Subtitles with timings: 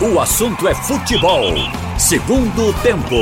[0.00, 1.42] O assunto é futebol.
[1.98, 3.16] Segundo tempo.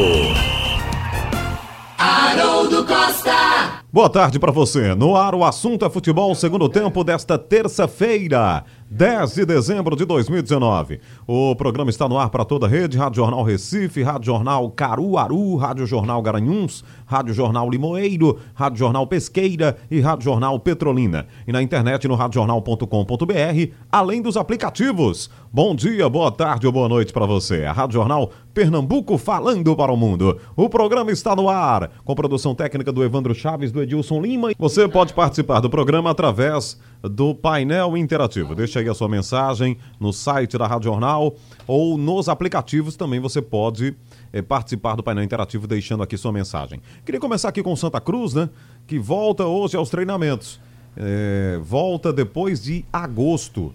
[1.96, 3.80] Haroldo Costa.
[3.90, 4.94] Boa tarde para você.
[4.94, 8.62] No ar, o assunto é futebol, segundo tempo desta terça-feira.
[8.88, 11.00] 10 de dezembro de 2019.
[11.26, 15.56] O programa está no ar para toda a rede: Rádio Jornal Recife, Rádio Jornal Caruaru,
[15.56, 21.26] Rádio Jornal Garanhuns, Rádio Jornal Limoeiro, Rádio Jornal Pesqueira e Rádio Jornal Petrolina.
[21.48, 25.28] E na internet no radiojornal.com.br, além dos aplicativos.
[25.52, 27.64] Bom dia, boa tarde ou boa noite para você.
[27.64, 30.38] A Rádio Jornal Pernambuco falando para o mundo.
[30.54, 34.52] O programa está no ar, com produção técnica do Evandro Chaves, do Edilson Lima.
[34.58, 38.54] Você pode participar do programa através do painel interativo.
[38.54, 41.34] Deixa aí a sua mensagem no site da Rádio Jornal
[41.66, 43.94] ou nos aplicativos também você pode
[44.32, 46.80] é, participar do painel interativo deixando aqui sua mensagem.
[47.04, 48.48] Queria começar aqui com Santa Cruz, né?
[48.86, 50.60] Que volta hoje aos treinamentos.
[50.96, 53.74] É, volta depois de agosto.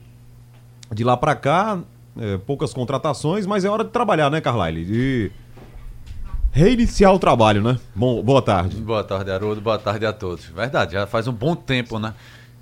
[0.93, 1.79] De lá para cá,
[2.19, 4.83] é, poucas contratações, mas é hora de trabalhar, né, Carlyle?
[4.83, 5.31] De
[6.51, 7.79] reiniciar o trabalho, né?
[7.95, 8.75] Bom, boa tarde.
[8.77, 9.61] Boa tarde, Haroldo.
[9.61, 10.45] Boa tarde a todos.
[10.45, 12.13] Verdade, já faz um bom tempo, né?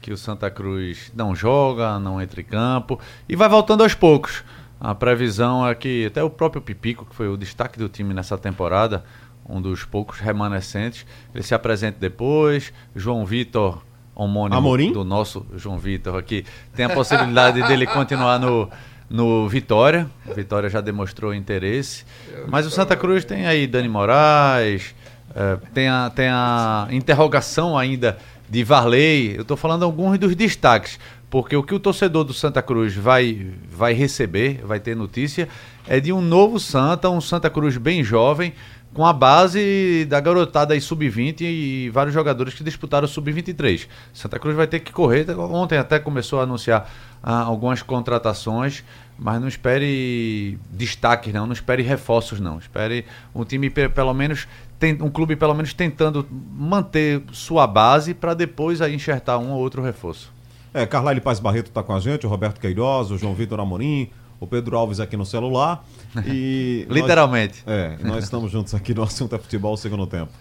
[0.02, 4.44] Que o Santa Cruz não joga, não entra em campo e vai voltando aos poucos.
[4.80, 8.38] A previsão é que até o próprio Pipico, que foi o destaque do time nessa
[8.38, 9.04] temporada,
[9.48, 12.72] um dos poucos remanescentes, ele se apresente depois.
[12.96, 13.84] João Vitor,
[14.16, 14.94] homônimo Amorim?
[14.94, 18.70] do nosso João Vitor aqui, tem a possibilidade dele continuar no,
[19.10, 20.10] no Vitória.
[20.26, 22.06] O Vitória já demonstrou interesse.
[22.48, 24.96] Mas o Santa Cruz tem aí Dani Moraes,
[25.36, 28.18] eh, tem, a, tem a interrogação ainda
[28.50, 29.36] de Varley.
[29.36, 31.00] Eu estou falando alguns dos destaques.
[31.30, 35.48] Porque o que o torcedor do Santa Cruz vai, vai receber, vai ter notícia,
[35.88, 38.52] é de um novo Santa, um Santa Cruz bem jovem,
[38.96, 43.88] com a base da garotada aí sub-20 e vários jogadores que disputaram o sub-23.
[44.12, 45.30] Santa Cruz vai ter que correr.
[45.40, 46.90] Ontem até começou a anunciar
[47.22, 48.84] ah, algumas contratações,
[49.16, 52.58] mas não espere destaques, não, não espere reforços, não.
[52.58, 53.06] Espere
[53.36, 54.48] um time pe- pelo menos
[54.80, 59.60] tem, um clube pelo menos tentando manter sua base para depois aí enxertar um ou
[59.60, 60.32] outro reforço.
[60.74, 64.10] É, Carlyle Paz Barreto está com a gente, o Roberto Queiroz, o João Vitor Amorim,
[64.40, 65.84] o Pedro Alves aqui no celular.
[66.26, 67.64] E nós- Literalmente.
[67.68, 70.32] é, nós estamos juntos aqui no assunto é futebol segundo tempo.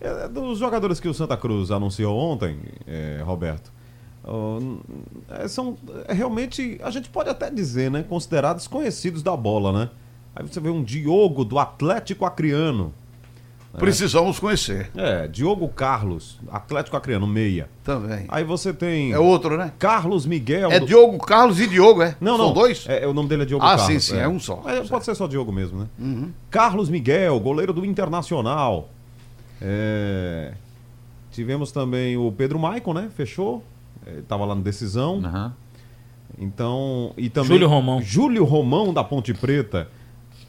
[0.00, 3.72] É, dos jogadores que o Santa Cruz anunciou ontem, é, Roberto,
[5.30, 9.90] é, são é, realmente, a gente pode até dizer, né, considerados conhecidos da bola, né?
[10.36, 12.92] Aí você vê um Diogo do Atlético Acreano.
[13.76, 17.68] Precisamos conhecer É, Diogo Carlos, Atlético Acreano, meia.
[17.84, 18.24] também.
[18.28, 19.72] Aí você tem É outro, né?
[19.78, 20.70] Carlos Miguel.
[20.72, 22.16] É do- Diogo Carlos e Diogo, é?
[22.20, 22.54] Não, São não.
[22.54, 22.86] dois?
[22.88, 23.86] É, o nome dele é Diogo Ah, Carlos.
[23.86, 24.62] sim, sim, é um só.
[24.64, 25.86] Mas pode ser só Diogo mesmo, né?
[25.98, 26.30] Uhum.
[26.50, 28.88] Carlos Miguel, goleiro do Internacional.
[29.60, 30.54] É,
[31.30, 33.10] Tivemos também o Pedro Maicon, né?
[33.14, 33.62] Fechou.
[34.06, 35.20] É, tava lá no decisão.
[35.24, 35.52] Aham.
[36.38, 37.12] Então.
[37.16, 37.50] E também.
[37.50, 38.02] Júlio Romão.
[38.02, 39.88] Júlio Romão da Ponte Preta.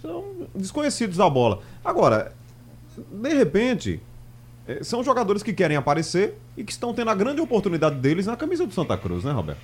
[0.01, 0.23] São
[0.55, 1.59] desconhecidos da bola.
[1.83, 2.31] Agora,
[3.11, 4.01] de repente.
[4.67, 8.35] é, São jogadores que querem aparecer e que estão tendo a grande oportunidade deles na
[8.35, 9.59] camisa do Santa Cruz, né, Roberto?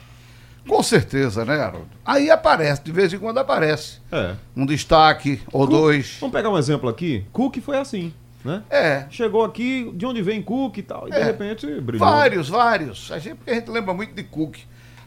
[0.68, 1.88] Com certeza, né, Haroldo?
[2.03, 4.00] Aí aparece, de vez em quando aparece.
[4.12, 4.34] É.
[4.57, 6.18] Um destaque ou dois.
[6.19, 7.23] Vamos pegar um exemplo aqui.
[7.31, 8.12] Cook foi assim,
[8.44, 8.63] né?
[8.69, 9.06] É.
[9.12, 11.23] Chegou aqui, de onde vem Cook e tal, e de É.
[11.23, 12.07] repente brilhou.
[12.07, 13.12] Vários, vários.
[13.12, 14.57] A gente, a gente lembra muito de Cook.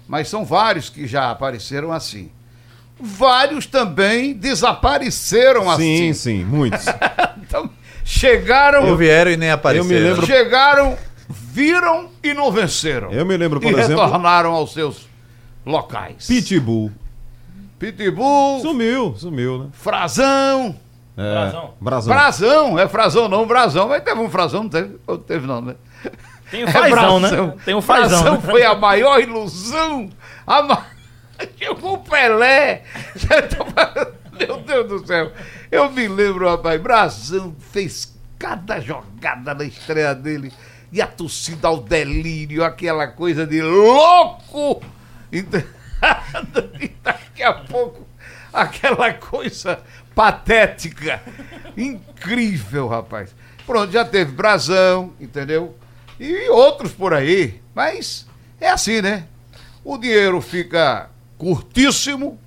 [0.07, 2.31] Mas são vários que já apareceram assim.
[3.01, 6.13] Vários também desapareceram Sim, assim.
[6.13, 6.85] sim, muitos.
[7.49, 7.71] Então,
[8.09, 8.87] chegaram.
[8.87, 9.89] Não vieram e nem apareceram.
[9.89, 10.97] me lembro- Chegaram,
[11.29, 13.13] viram e não venceram.
[13.13, 15.07] Eu me lembro, por e exemplo, retornaram aos seus
[15.65, 16.27] locais.
[16.27, 16.91] Pitbull.
[17.79, 19.67] Pitbull, Sumiu, sumiu, né?
[19.73, 20.75] Frazão.
[21.17, 21.53] É.
[21.81, 22.09] Brasão.
[22.09, 23.89] Brasão, é Frazão não, Brasão.
[23.89, 24.97] Mas teve um Frazão, não teve?
[25.07, 25.75] Ou teve não, né?
[26.51, 27.55] Tem o fazão, né?
[27.65, 28.21] Tem o fazão.
[28.21, 28.41] Frazão né?
[28.51, 30.09] foi a maior ilusão.
[30.47, 30.87] A ma...
[31.59, 32.83] Chegou o Pelé.
[34.39, 35.31] Meu Deus do céu.
[35.71, 40.53] Eu me lembro, rapaz, Brasão fez cada jogada na estreia dele.
[40.91, 44.83] E a torcida ao delírio, aquela coisa de louco.
[45.31, 45.63] Então,
[46.81, 48.07] e daqui a pouco,
[48.53, 49.81] aquela coisa
[50.15, 51.23] patética.
[51.77, 53.35] Incrível, rapaz.
[53.67, 55.77] Pronto, já teve Brasão, entendeu?
[56.19, 57.61] E outros por aí.
[57.75, 58.27] Mas
[58.61, 59.27] é assim, né?
[59.85, 62.39] O dinheiro fica curtíssimo,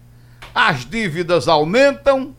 [0.53, 2.35] as dívidas aumentam,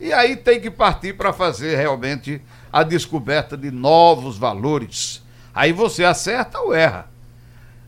[0.00, 2.40] e aí tem que partir para fazer realmente
[2.72, 5.22] a descoberta de novos valores.
[5.54, 7.08] Aí você acerta ou erra.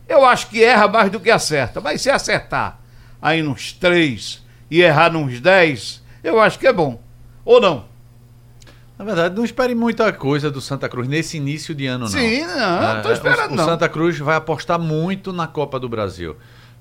[0.07, 2.79] Eu acho que erra mais do que acerta, mas se acertar
[3.21, 6.99] aí nos três e errar nos dez, eu acho que é bom.
[7.45, 7.85] Ou não?
[8.97, 12.11] Na verdade, não espere muita coisa do Santa Cruz nesse início de ano, não.
[12.11, 13.65] Sim, não, É, tô esperando o, o não.
[13.65, 16.35] Santa Cruz vai apostar muito na Copa do Brasil.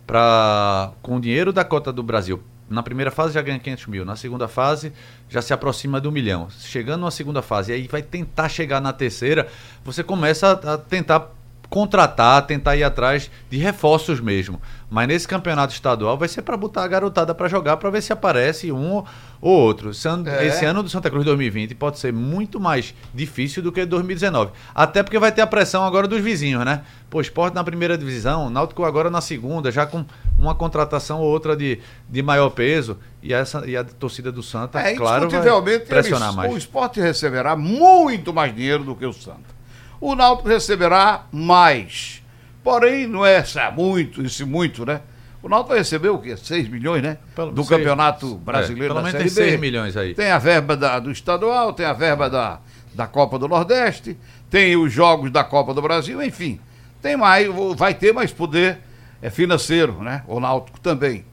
[0.06, 2.42] para com o dinheiro da cota do Brasil.
[2.68, 4.92] Na primeira fase já ganha 500 mil, na segunda fase
[5.28, 6.48] já se aproxima do milhão.
[6.50, 9.48] Chegando na segunda fase, e aí vai tentar chegar na terceira,
[9.84, 11.32] você começa a, a tentar
[11.68, 14.60] contratar, tentar ir atrás de reforços mesmo.
[14.90, 18.10] Mas nesse campeonato estadual vai ser para botar a garotada para jogar para ver se
[18.10, 19.04] aparece um
[19.40, 19.90] ou outro.
[19.90, 20.46] Esse ano, é.
[20.46, 24.50] esse ano do Santa Cruz 2020 pode ser muito mais difícil do que 2019.
[24.74, 26.82] Até porque vai ter a pressão agora dos vizinhos, né?
[27.10, 30.04] Pô, esporte na primeira divisão, Náutico agora na segunda, já com
[30.38, 32.96] uma contratação ou outra de, de maior peso.
[33.22, 36.52] E, essa, e a torcida do Santa, é, claro, vai pressionar eles, mais.
[36.52, 39.57] O esporte receberá muito mais dinheiro do que o Santa.
[40.00, 42.22] O Náutico receberá mais.
[42.62, 43.42] Porém, não é
[43.74, 45.00] muito, isso muito, né?
[45.42, 46.36] O Náutico recebeu o quê?
[46.36, 47.18] 6 milhões, né?
[47.34, 50.14] Pelo, do seis, Campeonato Brasileiro é, pelo da Série tem 6 milhões aí.
[50.14, 52.60] Tem a verba da, do estadual, tem a verba da,
[52.94, 54.16] da Copa do Nordeste,
[54.50, 56.60] tem os jogos da Copa do Brasil, enfim.
[57.00, 58.78] Tem mais, vai ter mais poder
[59.22, 60.22] é, financeiro, né?
[60.26, 61.24] O Náutico também.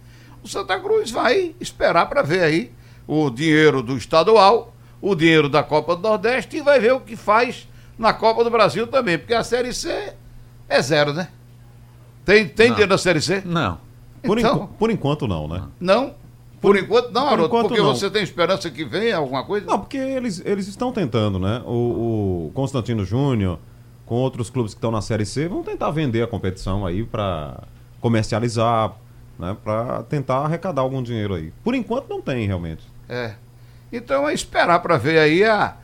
[0.44, 2.71] O Santa Cruz vai esperar para ver aí
[3.07, 7.15] o dinheiro do estadual, o dinheiro da Copa do Nordeste e vai ver o que
[7.15, 10.13] faz na Copa do Brasil também, porque a Série C
[10.68, 11.30] é zero, né?
[12.24, 13.42] Tem, tem dinheiro da Série C?
[13.45, 13.80] Não.
[14.24, 15.63] Por, então, enqu por enquanto não, né?
[15.80, 16.15] Não?
[16.59, 17.94] Por enquanto não, Haroldo, porque não.
[17.94, 19.68] você tem esperança que venha alguma coisa?
[19.68, 21.62] Não, porque eles, eles estão tentando, né?
[21.65, 23.59] O, o Constantino Júnior,
[24.06, 27.62] com outros clubes que estão na Série C, vão tentar vender a competição aí para
[28.01, 28.94] comercializar,
[29.38, 29.56] né?
[29.63, 31.53] Para tentar arrecadar algum dinheiro aí.
[31.63, 32.83] Por enquanto não tem, realmente.
[33.07, 33.36] É.
[33.94, 35.77] Então é esperar para ver aí a,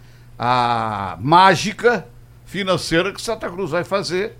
[0.43, 2.07] a mágica
[2.47, 4.35] financeira que Santa Cruz vai fazer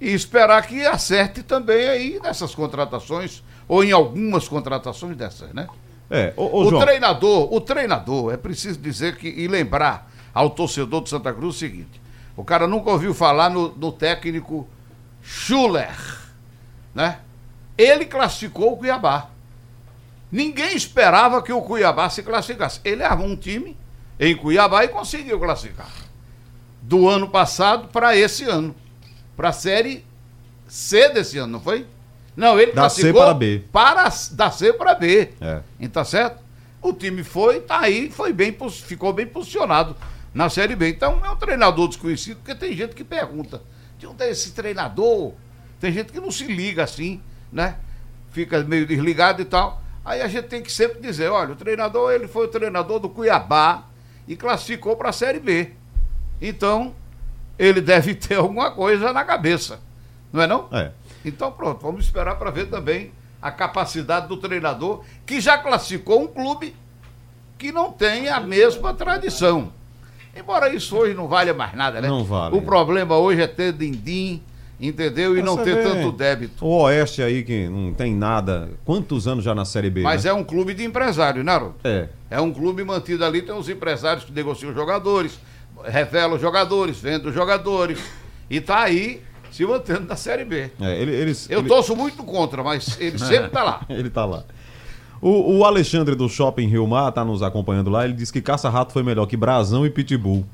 [0.00, 5.66] e esperar que acerte também aí nessas contratações ou em algumas contratações dessas, né?
[6.08, 6.82] É, ô, ô, o João.
[6.82, 11.58] treinador, o treinador, é preciso dizer que e lembrar ao torcedor do Santa Cruz o
[11.58, 12.00] seguinte:
[12.36, 14.68] o cara nunca ouviu falar no, no técnico
[15.20, 15.96] Schuller,
[16.94, 17.18] né?
[17.76, 19.30] Ele classificou o Cuiabá.
[20.30, 22.80] Ninguém esperava que o Cuiabá se classificasse.
[22.84, 23.76] Ele armou um time
[24.18, 25.90] em Cuiabá e conseguiu classificar.
[26.80, 28.74] Do ano passado para esse ano.
[29.36, 30.04] Para a Série
[30.68, 31.86] C desse ano, não foi?
[32.36, 33.64] Não, ele da classificou C para B.
[33.72, 35.30] Para, da C para B.
[35.40, 35.60] É.
[35.78, 36.42] Então, tá certo?
[36.82, 39.96] O time foi, tá aí, foi bem, ficou bem posicionado
[40.32, 40.88] na Série B.
[40.88, 43.62] Então, é um treinador desconhecido, porque tem gente que pergunta:
[43.98, 45.32] de onde é esse treinador?
[45.80, 47.22] Tem gente que não se liga assim,
[47.52, 47.76] né?
[48.30, 49.82] Fica meio desligado e tal.
[50.04, 53.08] Aí a gente tem que sempre dizer: olha, o treinador, ele foi o treinador do
[53.08, 53.84] Cuiabá
[54.26, 55.70] e classificou para a Série B.
[56.40, 56.94] Então,
[57.58, 59.80] ele deve ter alguma coisa na cabeça.
[60.32, 60.68] Não é não?
[60.72, 60.90] É.
[61.24, 66.26] Então pronto, vamos esperar para ver também a capacidade do treinador, que já classificou um
[66.26, 66.74] clube
[67.58, 69.72] que não tem a mesma tradição.
[70.34, 72.08] Embora isso hoje não valha mais nada, né?
[72.08, 72.56] Não vale.
[72.56, 74.42] O problema hoje é ter din-din,
[74.80, 75.36] entendeu?
[75.36, 76.64] E não ter tanto débito.
[76.64, 78.70] O Oeste aí, que não tem nada.
[78.84, 80.02] Quantos anos já na Série B?
[80.02, 80.30] Mas né?
[80.30, 81.76] é um clube de empresário, né, Haroldo?
[81.84, 82.08] É.
[82.30, 85.38] É um clube mantido ali, tem os empresários que negociam jogadores,
[85.84, 87.98] revelam jogadores, vendem os jogadores.
[88.50, 90.70] E tá aí se mantendo na Série B.
[90.80, 91.68] É, eles, Eu ele...
[91.68, 93.86] torço muito contra, mas ele sempre tá lá.
[93.88, 94.44] ele tá lá.
[95.20, 98.92] O, o, Alexandre do Shopping Rio Mar tá nos acompanhando lá, ele disse que Caça-Rato
[98.92, 100.44] foi melhor que Brasão e Pitbull.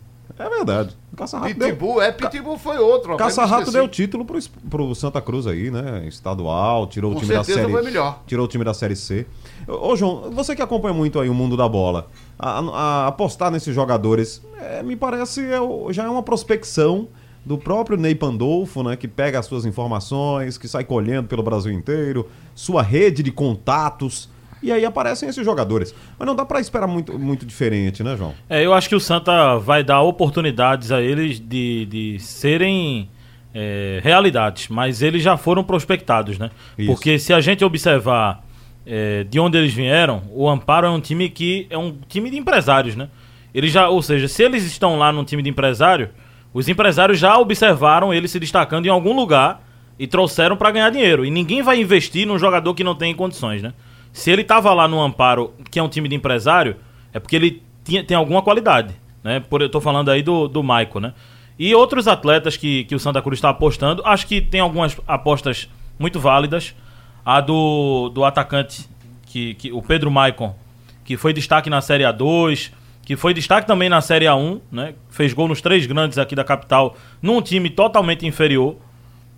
[0.40, 0.96] É verdade.
[1.14, 2.02] Caça-Rato Pitbull, deu...
[2.02, 3.14] é, Pitbull foi outro.
[3.18, 4.38] Caça-Rato deu título pro,
[4.70, 6.06] pro Santa Cruz aí, né?
[6.08, 7.70] Estadual, tirou Com o time da série.
[7.70, 8.22] Foi melhor.
[8.26, 9.26] Tirou o time da série C.
[9.68, 13.50] Ô, João, você que acompanha muito aí o mundo da bola, a, a, a apostar
[13.50, 15.58] nesses jogadores, é, me parece é,
[15.92, 17.08] já é uma prospecção
[17.44, 21.72] do próprio Ney Pandolfo, né, que pega as suas informações, que sai colhendo pelo Brasil
[21.72, 24.28] inteiro, sua rede de contatos.
[24.62, 25.94] E aí aparecem esses jogadores.
[26.18, 28.34] Mas não dá para esperar muito, muito diferente, né, João?
[28.48, 33.08] É, eu acho que o Santa vai dar oportunidades a eles de, de serem
[33.54, 36.50] é, realidades, mas eles já foram prospectados, né?
[36.78, 36.92] Isso.
[36.92, 38.44] Porque se a gente observar
[38.86, 42.36] é, de onde eles vieram, o Amparo é um time que é um time de
[42.36, 43.08] empresários, né?
[43.52, 46.10] Eles já, ou seja, se eles estão lá num time de empresário,
[46.52, 49.62] os empresários já observaram ele se destacando em algum lugar
[49.98, 51.24] e trouxeram para ganhar dinheiro.
[51.24, 53.72] E ninguém vai investir num jogador que não tem condições, né?
[54.12, 56.76] Se ele tava lá no Amparo, que é um time de empresário,
[57.12, 59.40] é porque ele tinha, tem alguma qualidade, né?
[59.40, 61.12] Por, eu tô falando aí do, do Maico, né?
[61.58, 65.68] E outros atletas que, que o Santa Cruz está apostando, acho que tem algumas apostas
[65.98, 66.74] muito válidas.
[67.22, 68.88] A do, do atacante,
[69.26, 70.56] que, que o Pedro Maicon,
[71.04, 72.72] que foi destaque na Série A2,
[73.04, 74.94] que foi destaque também na Série A1, né?
[75.10, 78.76] Fez gol nos três grandes aqui da capital, num time totalmente inferior.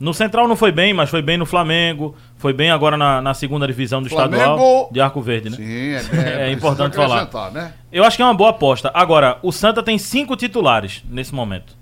[0.03, 3.35] No Central não foi bem, mas foi bem no Flamengo, foi bem agora na, na
[3.35, 5.57] segunda divisão do Flamengo, estadual de Arco Verde, né?
[5.57, 7.31] Sim, é, é, é importante falar.
[7.53, 7.73] Né?
[7.93, 8.91] Eu acho que é uma boa aposta.
[8.93, 11.77] Agora, o Santa tem cinco titulares nesse momento.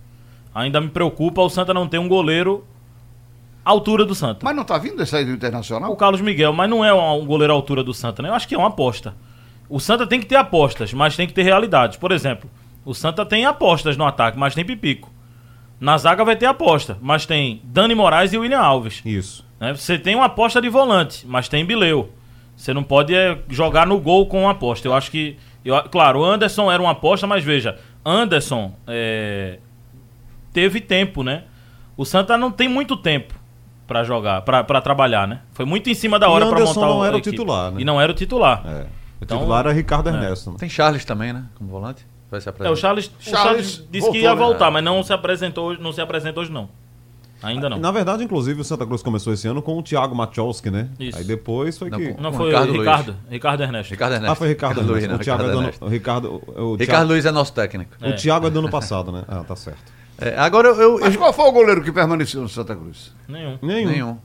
[0.54, 2.62] Ainda me preocupa o Santa não ter um goleiro
[3.64, 4.40] altura do Santa.
[4.44, 5.90] Mas não tá vindo esse aí do Internacional?
[5.90, 8.28] O Carlos Miguel, mas não é um goleiro à altura do Santa, né?
[8.28, 9.14] Eu acho que é uma aposta.
[9.66, 11.96] O Santa tem que ter apostas, mas tem que ter realidades.
[11.96, 12.50] Por exemplo,
[12.84, 15.10] o Santa tem apostas no ataque, mas tem Pipico.
[15.80, 19.00] Na zaga vai ter aposta, mas tem Dani Moraes e William Alves.
[19.04, 19.44] Isso.
[19.58, 19.72] Né?
[19.75, 22.12] Você tem uma aposta de volante, mas tem Bileu.
[22.54, 24.87] Você não pode é, jogar no gol com uma aposta.
[24.87, 25.38] Eu acho que.
[25.64, 29.58] Eu, claro, o Anderson era uma aposta, mas veja, Anderson é,
[30.52, 31.44] teve tempo, né?
[31.96, 33.34] O Santa não tem muito tempo
[33.87, 35.40] para jogar, para trabalhar, né?
[35.52, 37.80] Foi muito em cima da hora para montar não o era o titular, né?
[37.80, 38.62] E não era o titular.
[38.66, 38.82] É.
[38.82, 38.87] O
[39.22, 40.12] Então, titular era Ricardo é.
[40.12, 40.50] Ernesto.
[40.50, 40.56] né?
[40.58, 41.44] Tem Charles também, né?
[41.56, 42.06] Como volante.
[42.30, 42.72] Vai se É, apresentar.
[42.72, 44.37] o Charles, o Charles Charles disse voltou, que ia né?
[44.37, 46.68] voltar, mas não se apresentou, hoje- não se apresenta hoje não.
[47.42, 47.78] Ainda não.
[47.78, 50.88] Na verdade, inclusive, o Santa Cruz começou esse ano com o Thiago Machowski, né?
[51.00, 51.16] Isso.
[51.16, 52.12] Aí depois foi Não, que.
[52.20, 52.80] Não foi Ricardo o Luiz.
[52.88, 53.90] Ricardo, Ricardo Ernesto.
[53.90, 54.32] Ricardo Ernesto.
[54.32, 55.08] Ah, foi Ricardo, Luiz, Ernesto.
[55.10, 55.84] não, O Thiago, é Ricardo do ano, Ernesto.
[55.84, 57.92] o Ricardo, o Ricardo Thiago, Luiz é nosso técnico.
[57.99, 59.25] o Thiago é do ano passado, né?
[59.26, 59.78] Ah, tá certo.
[60.18, 60.78] É, agora eu.
[60.78, 63.10] eu- Mas qual foi o goleiro que permaneceu no Santa Cruz?
[63.26, 63.58] Nenhum.
[63.62, 63.90] Nenhum.
[63.90, 64.18] Nenhum.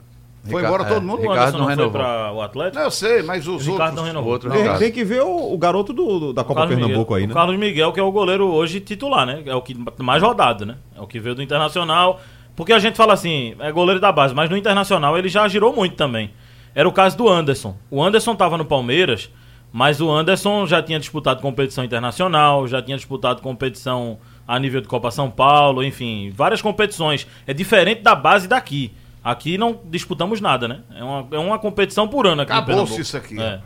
[0.45, 1.19] Foi Rica- embora todo é, mundo?
[1.19, 1.91] O Ricardo Anderson não não foi renovou.
[2.01, 2.75] para o Atlético?
[2.77, 3.95] Não, eu sei, mas os o Ricardo outros...
[3.95, 4.29] não renovou.
[4.29, 7.13] O outro Tem, tem que ver o, o garoto do, do- da Copa Carlos Pernambuco
[7.13, 7.17] Miguel.
[7.17, 7.33] aí, O né?
[7.33, 9.41] Carlos Miguel, que é o goleiro hoje titular, né?
[9.45, 10.75] É o que mais rodado, né?
[10.95, 12.19] É o que veio do Internacional.
[12.55, 15.75] Porque a gente fala assim, é goleiro da base, mas no Internacional ele já girou
[15.75, 16.31] muito também.
[16.73, 17.75] Era o caso do Anderson.
[17.91, 19.29] O Anderson estava no Palmeiras,
[19.73, 24.87] mas o Anderson já tinha disputado competição internacional, já tinha disputado competição a nível de
[24.87, 27.25] Copa São Paulo, enfim, várias competições.
[27.47, 28.93] É diferente da base daqui.
[29.25, 30.81] Aqui não disputamos nada, né?
[30.95, 33.41] É uma, é uma competição por ano aqui Acabou-se isso aqui.
[33.41, 33.59] É.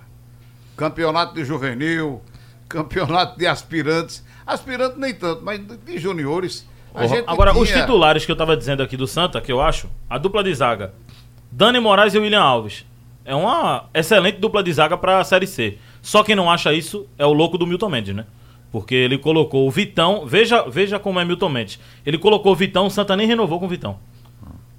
[0.78, 2.22] Campeonato de juvenil,
[2.70, 4.24] campeonato de aspirantes.
[4.48, 6.66] Aspirantes nem tanto, mas de juniores.
[6.96, 9.89] A Agora, os tinha- titulares que eu tava dizendo aqui do Santa, que eu acho,
[10.10, 10.94] a dupla de zaga,
[11.51, 12.86] Dani Moraes e William Alves.
[13.25, 15.78] É uma excelente dupla de zaga pra Série C.
[16.01, 18.25] Só quem não acha isso é o louco do Milton Mendes, né?
[18.72, 20.25] Porque ele colocou o Vitão.
[20.25, 21.80] Veja, veja como é Milton Mendes.
[22.06, 24.00] Ele colocou o Vitão, o Santa nem renovou com o Vitão.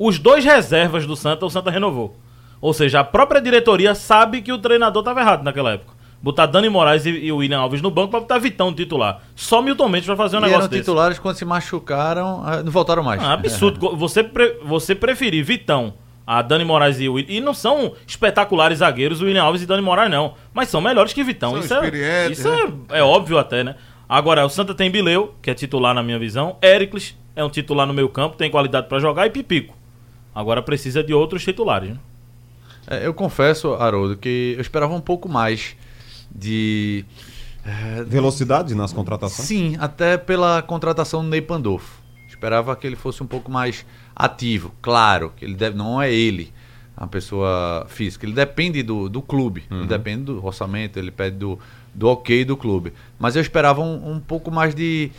[0.02, 2.16] Os dois reservas do Santa, o Santa renovou.
[2.59, 5.92] Ou seja, a própria diretoria sabe que o treinador estava errado naquela época.
[6.23, 9.21] Botar Dani Moraes e, e o William Alves no banco pra botar Vitão titular.
[9.37, 10.83] Só Milton Mendes vai fazer um E eram negócio desse.
[10.83, 13.23] titulares quando se machucaram, ah, não voltaram mais.
[13.23, 13.95] Ah, absurdo.
[13.97, 15.92] Você, pre- você preferir Vitão
[16.26, 17.33] a Dani Moraes e o William.
[17.37, 20.35] E não são espetaculares zagueiros o William Alves e Dani Moraes, não.
[20.54, 21.50] Mas são melhores que Vitão.
[21.62, 22.73] São isso é, isso né?
[22.90, 23.75] é, é óbvio até, né?
[24.09, 26.57] Agora, o Santa tem Bileu, que é titular na minha visão.
[26.61, 29.26] Éricles é um titular no meio campo, tem qualidade pra jogar.
[29.26, 29.75] E Pipico.
[30.35, 31.99] Agora precisa de outros titulares, né?
[32.87, 35.77] É, eu confesso, Haroldo, que eu esperava um pouco mais
[36.35, 37.05] de.
[37.65, 39.47] é, Velocidade nas contratações?
[39.47, 42.01] Sim, até pela contratação do Ney Pandolfo.
[42.29, 43.85] Esperava que ele fosse um pouco mais
[44.17, 44.73] ativo.
[44.81, 46.53] Claro, que ele deve, não é ele
[46.97, 48.27] a pessoa física.
[48.27, 51.59] Ele depende do, do clube, ele depende do orçamento, ele pede do,
[51.94, 52.92] do ok do clube.
[53.18, 55.11] Mas eu esperava um, um pouco mais de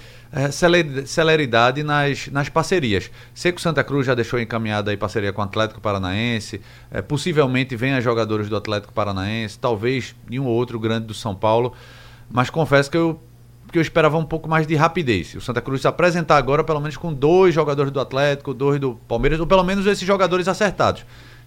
[0.52, 3.12] celer- celeridade nas, nas parcerias.
[3.34, 6.62] Sei que o Santa Cruz já deixou encaminhada aí parceria com o Atlético Paranaense.
[6.92, 11.36] eh, possivelmente venha jogadores do Atlético Paranaense, talvez de um ou outro grande do São
[11.36, 11.74] Paulo.
[12.30, 13.22] Mas confesso que eu
[13.72, 15.34] que eu esperava um pouco mais de rapidez.
[15.34, 18.96] O Santa Cruz se apresentar agora, pelo menos com dois jogadores do Atlético, dois do
[19.08, 21.06] Palmeiras, ou pelo menos esses jogadores acertados.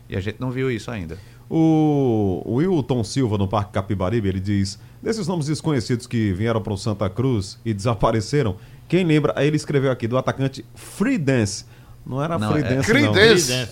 [0.08, 1.18] E a gente não viu isso ainda.
[1.48, 6.76] O Wilton Silva, no Parque Capibaribe, ele diz: desses nomes desconhecidos que vieram para o
[6.76, 8.56] Santa Cruz e desapareceram,
[8.88, 9.32] quem lembra?
[9.36, 11.64] Aí ele escreveu aqui do atacante Free Dance.
[12.06, 13.14] Não era Não, Free é não.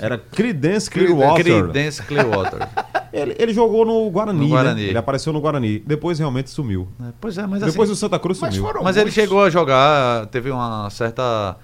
[0.00, 1.44] Era Creedence Clearwater.
[1.44, 2.66] Creedence Clearwater.
[3.12, 4.50] Ele, ele jogou no Guarani, No né?
[4.50, 4.82] Guarani.
[4.84, 5.80] Ele apareceu no Guarani.
[5.80, 6.88] Depois realmente sumiu.
[6.98, 8.66] É, pois é, mas Depois assim, o Santa Cruz Mas sumiu.
[8.66, 11.58] foram Mas ele chegou a jogar, teve uma certa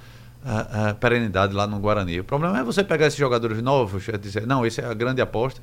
[0.91, 2.21] ah, perenidade lá no Guarani.
[2.21, 5.21] O problema é você pegar esses jogadores novos e dizer, não, esse é a grande
[5.21, 5.61] aposta,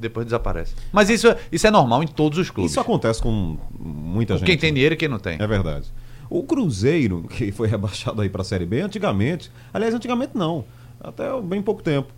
[0.00, 0.74] depois desaparece.
[0.92, 2.72] Mas isso, é- isso é normal em todos os clubes.
[2.72, 4.46] Isso acontece com muita Com gente.
[4.46, 5.36] quem tem dinheiro e quem não tem.
[5.40, 5.86] É verdade.
[6.30, 10.64] O Cruzeiro, que foi rebaixado aí para a Série B, antigamente, aliás, antigamente não,
[11.00, 12.12] até bem pouco tempo,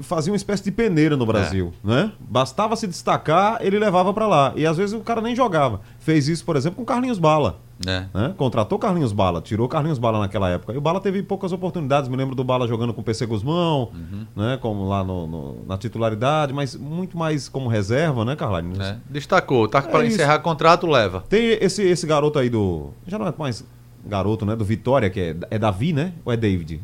[0.00, 2.12] fazia uma espécie de peneira no Brasil, né?
[2.20, 4.52] Bastava se destacar, ele levava para lá.
[4.56, 5.80] E às vezes o cara nem jogava.
[5.98, 7.58] Fez isso, por exemplo, com Carlinhos Bala.
[7.84, 8.08] Né?
[8.14, 8.34] Né?
[8.36, 10.72] Contratou Carlinhos Bala, tirou Carlinhos Bala naquela época.
[10.72, 12.08] E o Bala teve poucas oportunidades.
[12.08, 14.26] Me lembro do Bala jogando com o PC Guzmão, Uhum.
[14.36, 14.58] né?
[14.60, 18.78] Como lá no- no- na titularidade, mas muito mais como reserva, né, Carlinhos?
[18.78, 18.98] né?
[19.08, 20.14] Destacou, tá É para isso.
[20.16, 21.24] encerrar contrato, leva.
[21.28, 22.90] Tem esse, esse garoto aí do.
[23.06, 23.64] Já não é mais
[24.06, 24.54] garoto, né?
[24.56, 26.12] Do Vitória, que é, é Davi, né?
[26.24, 26.80] Ou é David?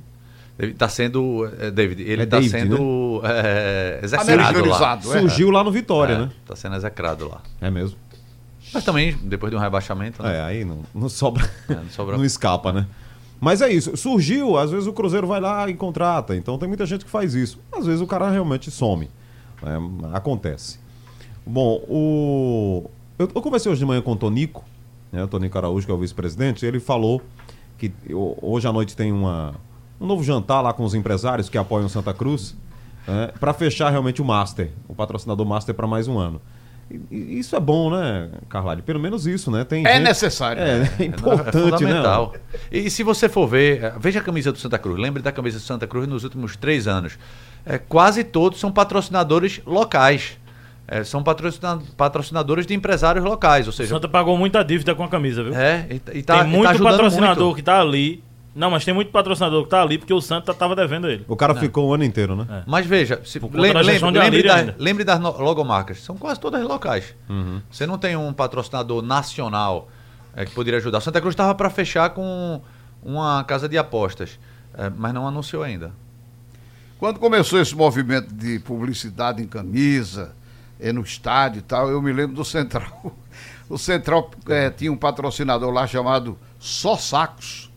[0.59, 4.95] Ele tá sendo, é, David, ele É tá David, sendo é, execrado lá.
[4.97, 5.01] É.
[5.01, 6.31] Surgiu lá no Vitória, É, né?
[6.45, 7.41] Tá sendo execrado lá.
[7.61, 7.97] É mesmo.
[8.73, 10.37] Mas também, depois de um rebaixamento, né?
[10.39, 11.49] É, aí não, não sobra.
[11.69, 12.87] É, não sobra- não escapa, né?
[13.41, 13.97] Mas é isso.
[13.97, 16.35] Surgiu, às vezes o Cruzeiro vai lá e contrata.
[16.37, 17.59] Então tem muita gente que faz isso.
[17.73, 19.09] Às vezes o cara realmente some.
[19.63, 19.79] né?
[20.13, 20.79] Acontece.
[21.47, 22.91] Bom, o.
[23.19, 24.65] Eu, eu conversei hoje de manhã com o Tonico,
[25.13, 25.23] né?
[25.25, 27.23] O Tonico Araújo, que é o vice-presidente, ele falou
[27.79, 29.55] que ho- hoje à noite tem uma,
[30.01, 32.57] um novo jantar lá com os empresários que apoiam Santa Cruz.
[33.07, 36.41] é, para fechar realmente o Master, o patrocinador Master para mais um ano.
[37.11, 38.83] Isso é bom, né, Carvalho?
[38.83, 39.63] Pelo menos isso, né?
[39.65, 40.63] Tem É gente- necessário.
[40.63, 41.61] É, é É importante, né?
[41.79, 42.35] fundamental.
[42.73, 44.99] E se você for ver, eh, veja a camisa do Santa Cruz.
[44.99, 47.19] Lembre da camisa do Santa Cruz nos últimos três anos.
[47.67, 50.39] É, quase todos são patrocinadores locais.
[50.91, 53.67] É, são patrocina- patrocinadores de empresários locais.
[53.67, 55.55] Ou O seja, Santa pagou muita dívida com a camisa, viu?
[55.55, 57.57] é, e, e tá, tem e muito tá patrocinador muito.
[57.57, 58.25] que tá ali.
[58.59, 61.25] Não, mas tem muito patrocinador que tá ali porque o Santa tava devendo ele.
[61.29, 62.65] O cara ficou o ano inteiro, né?
[62.67, 64.75] Mas veja, se, lembre, lembre, Alírio da- ainda.
[64.79, 66.03] lembre das logomarcas.
[66.03, 67.15] São quase todas locais.
[67.71, 69.89] Você não tem um patrocinador nacional
[70.35, 71.01] é, que poderia ajudar.
[71.01, 72.61] Santa Cruz estava para fechar com
[73.03, 74.39] uma casa de apostas,
[74.75, 75.93] é, mas não anunciou ainda.
[76.99, 80.35] Quando começou esse movimento de publicidade em camisa,
[80.81, 83.15] eh, no estádio e tal, eu me lembro do Central.
[83.71, 87.68] O Central eh, tinha um patrocinador lá chamado Só Sacos,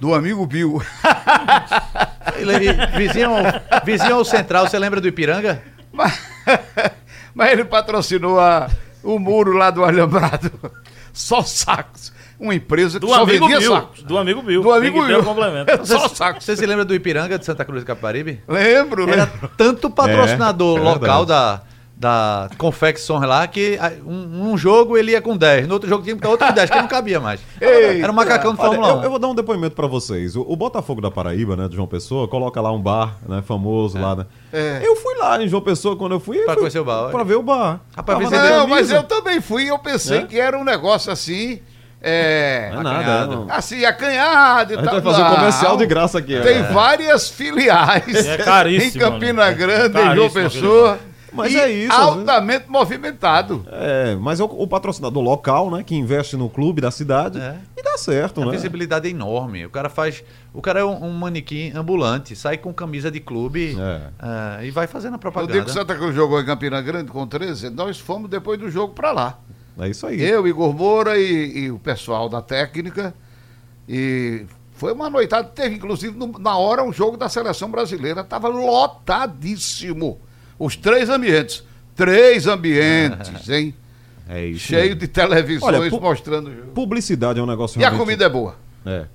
[0.00, 0.80] do amigo Bill.
[2.36, 3.28] Ele, ele- vizinho,
[3.84, 5.62] vizinho ao Central, você lembra do Ipiranga?
[5.92, 6.18] Mas,
[7.34, 8.68] mas ele patrocinou a-
[9.02, 10.50] o muro lá do Alambrado.
[11.12, 12.12] Só Sacos.
[12.40, 13.72] Uma empresa que Do só amigo vendia Bill.
[13.72, 14.02] sacos.
[14.02, 14.62] Do amigo Bill.
[14.62, 15.20] Do amigo Bill.
[15.20, 15.86] um complemento.
[15.86, 16.44] Só sacos.
[16.44, 18.42] Você se lembra do Ipiranga de Santa Cruz do Capibaribe?
[18.48, 19.50] Lembro, Era lembro.
[19.56, 21.60] tanto patrocinador É, é local da,
[22.02, 26.16] da Confecções lá que um, um jogo ele ia com 10, no outro jogo tinha
[26.16, 27.40] que outro com 10, que não cabia mais.
[27.60, 28.02] Eita.
[28.02, 29.04] Era um macacão de Olha, Fórmula eu, 1.
[29.04, 30.34] eu vou dar um depoimento pra vocês.
[30.34, 33.98] O, o Botafogo da Paraíba, né, de João Pessoa, coloca lá um bar, né, famoso
[33.98, 34.26] lá, né?
[34.52, 34.80] É.
[34.82, 36.38] Eu fui lá em João Pessoa quando eu fui.
[36.38, 37.10] Pra fui conhecer o bar, olha.
[37.12, 37.80] Pra ver o bar.
[37.96, 40.22] Rapaz, deu- Não, mas eu também fui e eu pensei É?
[40.26, 41.60] que era um negócio assim.
[42.04, 42.98] É, Não é nada.
[42.98, 43.36] acanhado.
[43.36, 43.46] não.
[43.48, 44.86] assim, acanhado e tal.
[44.94, 45.34] vai fazer um Não.
[45.36, 46.36] comercial de graça aqui.
[46.40, 46.62] Tem É.
[46.64, 49.54] várias filiais É caríssimo, em Campina né?
[49.54, 50.98] Grande, É em João Pessoa.
[51.32, 53.64] Mas e é isso, Altamente movimentado.
[53.70, 57.56] É, mas é o, o patrocinador local, né, que investe no clube da cidade É.
[57.76, 58.50] e dá certo, A né?
[58.52, 59.64] visibilidade é enorme.
[59.64, 60.22] O cara faz.
[60.52, 64.00] O cara é um, um manequim ambulante, sai com camisa de clube É.
[64.18, 65.64] ah, e vai fazendo a No dia propaganda.
[65.64, 68.92] que o Santa Cruz jogou em Campina Grande com 13, nós fomos depois do jogo
[68.92, 69.38] pra lá.
[69.78, 70.20] É isso aí.
[70.22, 73.14] Eu, Igor Moura e, e o pessoal da técnica.
[73.88, 75.44] E foi uma noitada.
[75.48, 78.20] Teve, inclusive, no- na hora, um jogo da seleção brasileira.
[78.20, 80.20] Estava lotadíssimo.
[80.64, 81.64] Os três ambientes.
[81.96, 83.74] Três ambientes, hein?
[84.28, 84.60] É isso.
[84.60, 85.00] Cheio mesmo.
[85.00, 86.68] de televisões Olha, pu- mostrando o jogo.
[86.72, 88.00] Publicidade é um negócio E a realmente...
[88.06, 88.56] comida é boa.
[88.86, 89.06] É.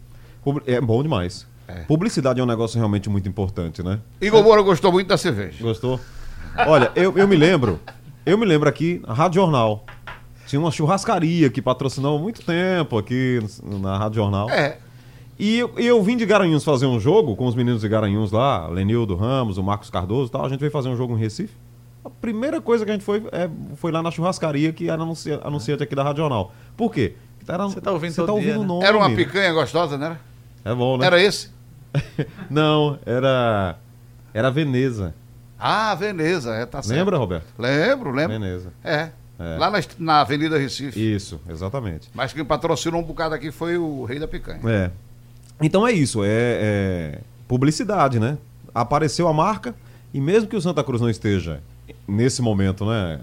[0.65, 1.47] É bom demais.
[1.67, 1.81] É.
[1.85, 3.99] Publicidade é um negócio realmente muito importante, né?
[4.21, 5.57] Igor Moura gostou muito da cerveja.
[5.61, 5.99] Gostou?
[6.65, 7.79] Olha, eu, eu me lembro,
[8.25, 9.85] eu me lembro aqui, na Rádio Jornal.
[10.45, 14.49] Tinha uma churrascaria que patrocinou há muito tempo aqui na Rádio Jornal.
[14.49, 14.77] É.
[15.39, 18.67] E eu, eu vim de Garanhuns fazer um jogo com os meninos de Garanhuns lá,
[18.67, 20.45] Lenildo Ramos, o Marcos Cardoso e tal.
[20.45, 21.53] A gente veio fazer um jogo em Recife.
[22.03, 25.39] A primeira coisa que a gente foi é, foi lá na churrascaria que era anuncia,
[25.43, 26.51] anunciante aqui da Rádio Jornal.
[26.75, 27.13] Por quê?
[27.47, 28.67] Era- Você tá ouvindo você tá ouvindo dia, o né?
[28.67, 28.85] nome.
[28.85, 30.17] Era uma picanha gostosa, né?
[30.65, 31.05] É bom, né?
[31.05, 31.49] Era esse?
[32.49, 33.77] Não, era.
[34.33, 35.13] Era Veneza.
[35.59, 36.97] Ah, Veneza, é, tá certo.
[36.97, 37.45] Lembra, Roberto?
[37.57, 38.37] Lembro, lembro.
[38.39, 38.71] Veneza.
[38.83, 39.09] É.
[39.39, 39.57] É.
[39.57, 40.99] Lá na, na Avenida Recife.
[40.99, 42.09] Isso, exatamente.
[42.13, 44.59] Mas quem patrocinou um bocado aqui foi o Rei da Picanha.
[44.65, 44.91] É.
[45.61, 48.37] Então é isso, é, é publicidade, né?
[48.73, 49.73] Apareceu a marca
[50.13, 51.61] e mesmo que o Santa Cruz não esteja
[52.07, 53.19] nesse momento, né,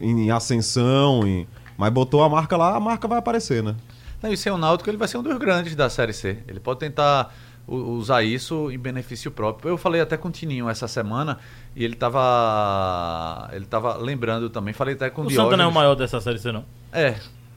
[0.00, 3.74] em ascensão, em- mas botou a marca lá, a marca vai aparecer, né?
[4.22, 6.38] Não, e sem o Náutico, ele vai ser um dos grandes da Série C.
[6.48, 7.32] Ele pode tentar
[7.68, 9.68] usar isso em benefício próprio.
[9.70, 11.38] Eu falei até com o Tininho essa semana
[11.76, 14.74] e ele estava ele tava lembrando também.
[14.74, 15.50] Falei até com o O Diógenes.
[15.50, 16.64] Santa não é o maior dessa série C, não.
[16.92, 17.14] É.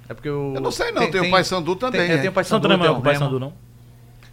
[0.10, 0.54] É porque o.
[0.56, 2.17] Eu não sei não, tem o Paysandu também, Tem, é, é.
[2.17, 3.13] tem o O Paysandu, Santa não é maior tem que o o.
[3.19, 3.54] Paysandu, não.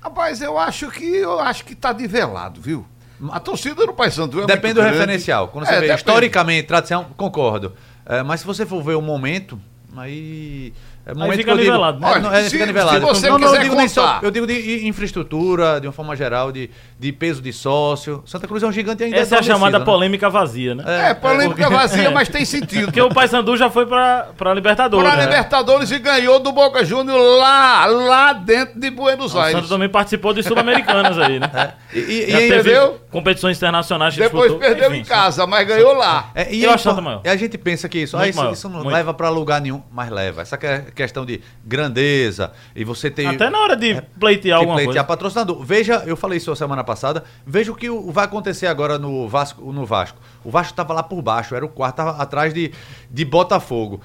[0.01, 2.87] Rapaz, eu acho que eu acho que tá nivelado, viu?
[3.33, 4.97] A torcida do Paysandu é Depende do grande.
[4.97, 5.49] referencial.
[5.49, 5.99] Quando você É, vê depende.
[6.01, 7.75] historicamente, tradição, concordo.
[8.07, 9.61] É, mas se você for ver o momento,
[9.97, 10.73] aí.
[11.09, 12.13] É momento fica eu digo- nivelado, né?
[12.13, 13.01] É, não, é, se- fica se nivelado.
[13.01, 14.03] você não, não, eu digo nem só.
[14.07, 18.23] contar- Eu digo de infraestrutura, de uma forma geral, de, de peso de sócio.
[18.27, 19.17] Santa Cruz é um gigante ainda.
[19.17, 19.85] Essa é a chamada né?
[19.85, 20.85] polêmica vazia, né?
[20.87, 22.11] É, polêmica porque- vazia, é.
[22.11, 22.85] mas tem sentido.
[22.87, 25.09] Porque o Paysandu já foi pra, pra Libertadores.
[25.09, 25.25] Para né?
[25.25, 29.57] Libertadores e ganhou do Boca Júnior lá, lá dentro de Buenos O Aires.
[29.61, 31.73] Santa também participou de Sul-Americanas aí, né?
[31.95, 33.01] E, e, e Já teve entendeu?
[33.11, 34.59] competições internacionais que Depois disputou.
[34.69, 36.31] perdeu Enfim, em casa, mas ganhou lá.
[36.35, 37.23] É, e Eu a acho maior.
[37.25, 40.43] e a gente pensa que isso, ah, isso, não leva pra lugar nenhum, mas leva.
[40.43, 43.27] Essa que- é questão de grandeza e você ter.
[43.27, 45.05] Até na hora de pleitear de alguma pleitear coisa.
[45.05, 45.63] patrocinador.
[45.65, 49.29] Veja, eu falei isso a semana passada, veja o que o- vai acontecer agora no
[49.29, 49.73] Vasco.
[49.73, 50.19] No Vasco.
[50.45, 52.73] O Vasco estava lá por baixo, era o quarto, estava atrás de,
[53.11, 54.01] de Botafogo.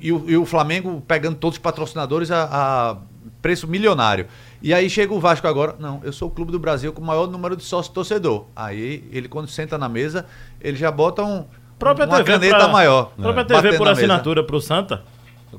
[0.00, 2.96] E o, e o Flamengo pegando todos os patrocinadores a, a
[3.40, 4.26] preço milionário.
[4.60, 7.04] E aí chega o Vasco agora, não, eu sou o clube do Brasil com o
[7.04, 8.46] maior número de sócio torcedor.
[8.54, 10.26] Aí ele quando senta na mesa,
[10.60, 11.44] ele já bota um
[11.78, 13.12] Própria uma TV caneta pra- maior.
[13.20, 13.44] Própria É.
[13.44, 15.02] TV batendo por assinatura pro Santa,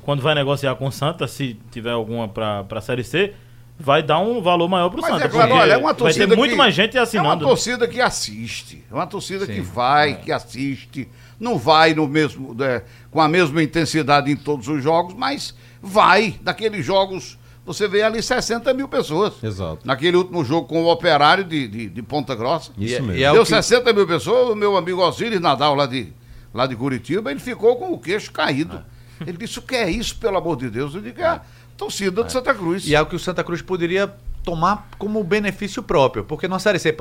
[0.02, 3.34] quando vai negociar com o Santa, se tiver alguma pra, pra Série C,
[3.80, 5.26] vai dar um valor maior pro Mas Santa.
[5.26, 7.46] é claro, olha, é uma vai torcida ter muito que- mais gente É uma assinando.
[7.46, 8.84] torcida que assiste.
[8.90, 9.62] É uma torcida que Sim.
[9.62, 11.08] vai, que assiste.
[11.40, 16.36] Não vai no mesmo, né, com a mesma intensidade em todos os jogos, mas vai.
[16.42, 19.34] Daqueles jogos, você vê ali 60 mil pessoas.
[19.44, 19.80] Exato.
[19.86, 22.72] Naquele último jogo com o Operário de, de, de Ponta Grossa.
[22.78, 23.14] Isso mesmo.
[23.20, 26.14] e é o Deu que- 60 mil pessoas, o meu amigo Osíris Nadal, lá de,
[26.54, 28.78] lá de Curitiba, ele ficou com o queixo caído.
[28.78, 28.93] É.
[29.28, 30.94] Ele disse, o que é isso, pelo amor de Deus?
[30.96, 31.42] Eu digo, é a
[31.78, 32.88] torcida de Santa Cruz.
[32.88, 36.80] E é o que o Santa Cruz poderia tomar como benefício próprio, porque numa série
[36.80, 36.96] C,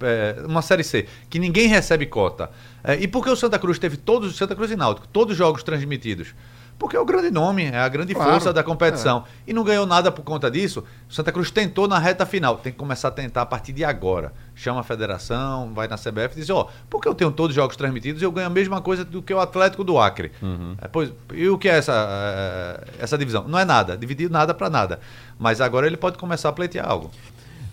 [0.00, 2.50] é, uma série C que ninguém recebe cota.
[2.82, 5.38] É, e por que o Santa Cruz teve todos, Santa Cruz e Náutico, todos os
[5.38, 6.34] jogos transmitidos?
[6.78, 9.24] Porque é o grande nome, é a grande Claro, força da competição.
[9.46, 10.84] E não ganhou nada por conta disso.
[11.10, 12.56] O Santa Cruz tentou na reta final.
[12.56, 14.32] Tem que começar a tentar a partir de agora.
[14.54, 17.56] Chama a federação, vai na CBF e diz: Ó, por que eu tenho todos os
[17.56, 20.30] jogos transmitidos e eu ganho a mesma coisa do que o Atlético do Acre?
[20.80, 23.48] É, pois, e o que é essa, é, essa divisão?
[23.48, 23.96] Não é nada.
[23.96, 25.00] Dividir nada para nada.
[25.36, 27.10] Mas agora ele pode começar a pleitear algo.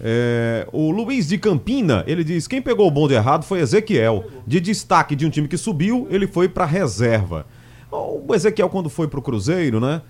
[0.02, 4.26] É, o Luiz de Campina, ele diz: quem pegou o bonde errado foi Ezequiel.
[4.46, 7.46] De destaque de um time que subiu, ele foi pra reserva.
[7.95, 10.01] O Ezequiel, quando foi pro Cruzeiro, né?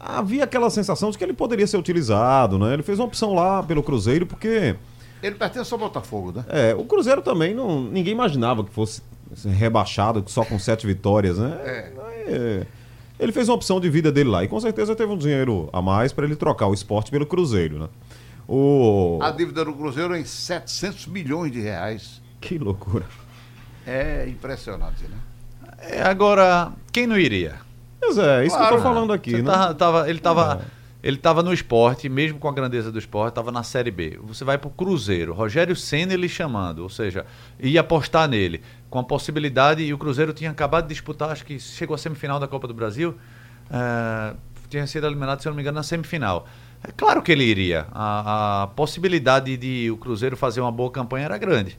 [0.00, 2.74] Havia aquela sensação de que ele poderia ser utilizado, né?
[2.74, 4.76] Ele fez uma opção lá pelo Cruzeiro, porque
[5.22, 6.44] Ele pertence ao Botafogo, né?
[6.48, 7.82] é, o Cruzeiro também não.
[7.82, 9.02] Ninguém imaginava que fosse
[9.56, 11.58] rebaixado só com sete vitórias, né?
[12.26, 12.66] É,
[13.18, 15.80] ele fez uma opção de vida dele lá e com certeza teve um dinheiro a
[15.80, 17.88] mais para ele trocar o esporte pelo Cruzeiro, né?
[18.46, 19.18] O...
[19.22, 22.20] A dívida do Cruzeiro é em 700 milhões de reais.
[22.40, 23.06] Que loucura.
[23.86, 25.16] É impressionante, né?
[25.90, 27.54] É, agora, quem não iria?
[28.00, 28.76] Pois é, isso que eu Claro.
[28.76, 29.50] tô falando aqui, Você né?
[29.52, 30.84] tava- tava- ele estava É.
[31.06, 34.18] ele tava no esporte, mesmo com a grandeza do esporte, estava na Série B.
[34.24, 37.26] Você vai pro Cruzeiro, Rogério Senna ele chamando, ou seja,
[37.60, 41.58] ia apostar nele, com a possibilidade, e o Cruzeiro tinha acabado de disputar, acho que
[41.60, 43.14] chegou à semifinal da Copa do Brasil,
[43.70, 44.34] eh,
[44.70, 46.46] tinha sido eliminado, se eu não me engano, na semifinal.
[46.86, 47.86] É claro que ele iria.
[47.92, 51.78] A, a possibilidade de o Cruzeiro fazer uma boa campanha era grande.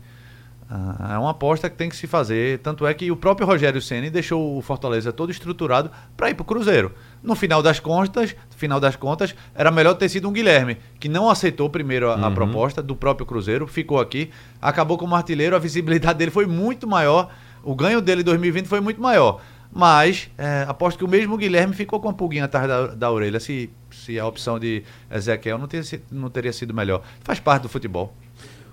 [0.68, 2.58] Ah, é uma aposta que tem que se fazer.
[2.60, 6.42] Tanto é que o próprio Rogério Ceni deixou o Fortaleza todo estruturado para ir para
[6.42, 6.92] o Cruzeiro.
[7.22, 11.30] No final das contas, final das contas, era melhor ter sido um Guilherme, que não
[11.30, 16.18] aceitou primeiro a, a proposta do próprio Cruzeiro, ficou aqui, acabou como artilheiro, a visibilidade
[16.20, 17.32] dele foi muito maior,
[17.64, 19.42] o ganho dele em 2020 foi muito maior.
[19.72, 23.40] Mas é, aposto que o mesmo Guilherme ficou com a pulguinha atrás da, da orelha
[23.40, 27.02] se, se a opção de Ezequiel não si- não teria sido melhor.
[27.24, 28.16] Faz parte do futebol.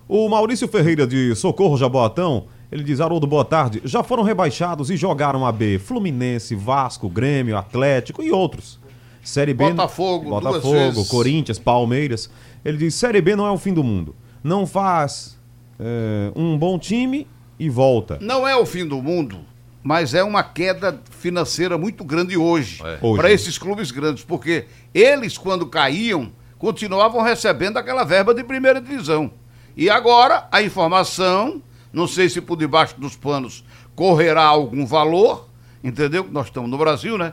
[0.09, 3.81] O Maurício Ferreira de Socorro Jaboatão, ele diz, Haroldo, boa tarde.
[3.85, 5.79] Já foram rebaixados e jogaram a B.
[5.79, 8.79] Fluminense, Vasco, Grêmio, Atlético e outros.
[9.23, 9.71] Série B.
[9.71, 11.05] Botafogo, Botafogo.
[11.07, 12.29] Corinthians, Palmeiras.
[12.65, 14.15] Ele diz, Série B não é o fim do mundo.
[14.43, 15.39] Não faz
[15.79, 17.27] é, um bom time
[17.59, 18.19] e volta.
[18.21, 19.39] Não é o fim do mundo,
[19.83, 22.99] mas é uma queda financeira muito grande hoje, É.
[23.01, 23.21] Hoje.
[23.21, 29.31] para esses clubes grandes, porque eles, quando caíam, continuavam recebendo aquela verba de primeira divisão.
[29.77, 35.49] E agora, a informação, não sei se por debaixo dos panos correrá algum valor,
[35.83, 36.27] entendeu?
[36.31, 37.33] Nós estamos no Brasil, né?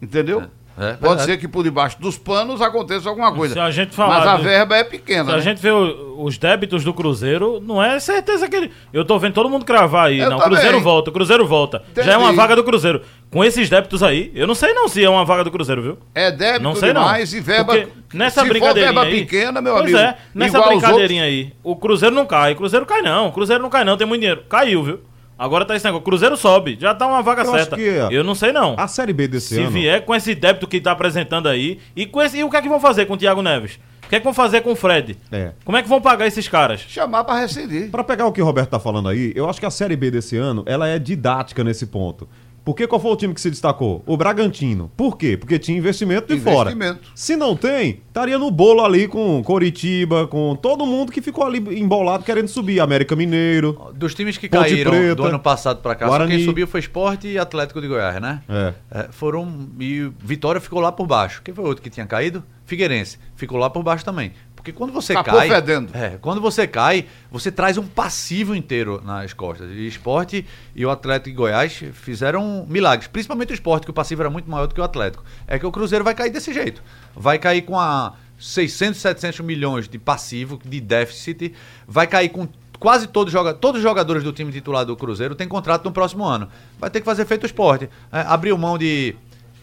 [0.00, 0.42] Entendeu?
[0.42, 0.48] É,
[0.80, 3.54] é Pode ser que por debaixo dos panos aconteça alguma coisa.
[3.54, 5.24] Se a gente falar mas a de- verba é pequena.
[5.26, 5.42] Se a né?
[5.42, 8.70] gente vê o- os débitos do Cruzeiro, não é certeza que ele.
[8.92, 10.18] Eu tô vendo todo mundo cravar aí.
[10.18, 10.42] Eu não, o.
[10.42, 11.82] Cruzeiro volta, o Cruzeiro volta.
[11.90, 12.06] Entendi.
[12.06, 13.02] Já é uma vaga do Cruzeiro.
[13.30, 15.98] Com esses débitos aí, eu não sei não se é uma vaga do Cruzeiro, viu?
[16.14, 17.02] É débito Não sei não.
[17.02, 17.74] demais e verba.
[17.76, 19.98] Porque nessa se for brincadeirinha verba aí, pequena, meu pois amigo.
[19.98, 22.52] é, nessa brincadeirinha aí, o Cruzeiro não cai.
[22.52, 23.28] O Cruzeiro cai não.
[23.28, 24.42] O Cruzeiro não cai não, tem muito dinheiro.
[24.48, 25.00] Caiu, viu?
[25.40, 26.02] Agora tá esse negócio.
[26.02, 27.76] O Cruzeiro sobe, já tá uma vaga Eu acho certa.
[27.76, 28.08] que é.
[28.10, 28.74] Eu não sei não.
[28.76, 29.70] A Série B desse Se ano...
[29.70, 32.60] vier com esse débito que tá apresentando aí, e, com esse, e o que é
[32.60, 33.80] que vão fazer com o Thiago Neves?
[34.04, 35.16] O que é que vão fazer com o Fred?
[35.32, 35.52] É.
[35.64, 36.80] Como é que vão pagar esses caras?
[36.80, 37.90] Chamar para rescindir.
[37.90, 40.10] Pra pegar o que o Roberto tá falando aí, eu acho que a Série B
[40.10, 42.28] desse ano, ela é didática nesse ponto.
[42.64, 44.02] Porque qual foi o time que se destacou?
[44.06, 44.90] O Bragantino.
[44.96, 45.36] Por quê?
[45.36, 46.70] Porque tinha investimento de fora.
[46.70, 47.10] Investimento.
[47.14, 51.58] Se não tem, estaria no bolo ali com Coritiba, com todo mundo que ficou ali
[51.80, 52.80] embolado querendo subir.
[52.80, 53.92] América Mineiro.
[53.94, 56.36] Dos times que Ponte caíram Preta, do ano passado pra cá, Guarani.
[56.36, 58.42] quem subiu foi Esporte e Atlético de Goiás, né?
[58.48, 58.74] É.
[58.90, 59.68] É, foram.
[59.78, 61.42] E o Vitória ficou lá por baixo.
[61.42, 62.42] Quem foi o outro que tinha caído?
[62.66, 63.18] Figueirense.
[63.34, 64.32] Ficou lá por baixo também.
[64.60, 65.48] Porque quando você Escapou cai.
[65.48, 65.90] fedendo.
[65.96, 69.70] É, quando você cai, você traz um passivo inteiro nas costas.
[69.70, 70.44] E Esporte
[70.76, 73.08] e o Atlético de Goiás fizeram milagres.
[73.08, 75.24] Principalmente o Esporte, que o passivo era muito maior do que o Atlético.
[75.46, 76.82] É que o Cruzeiro vai cair desse jeito.
[77.16, 81.54] Vai cair com a 600, 700 milhões de passivo, de déficit.
[81.88, 82.46] Vai cair com
[82.78, 86.26] quase todos, joga, todos os jogadores do time titular do Cruzeiro têm contrato no próximo
[86.26, 86.48] ano.
[86.78, 87.88] Vai ter que fazer feito o esporte.
[88.12, 89.16] É, abriu mão de.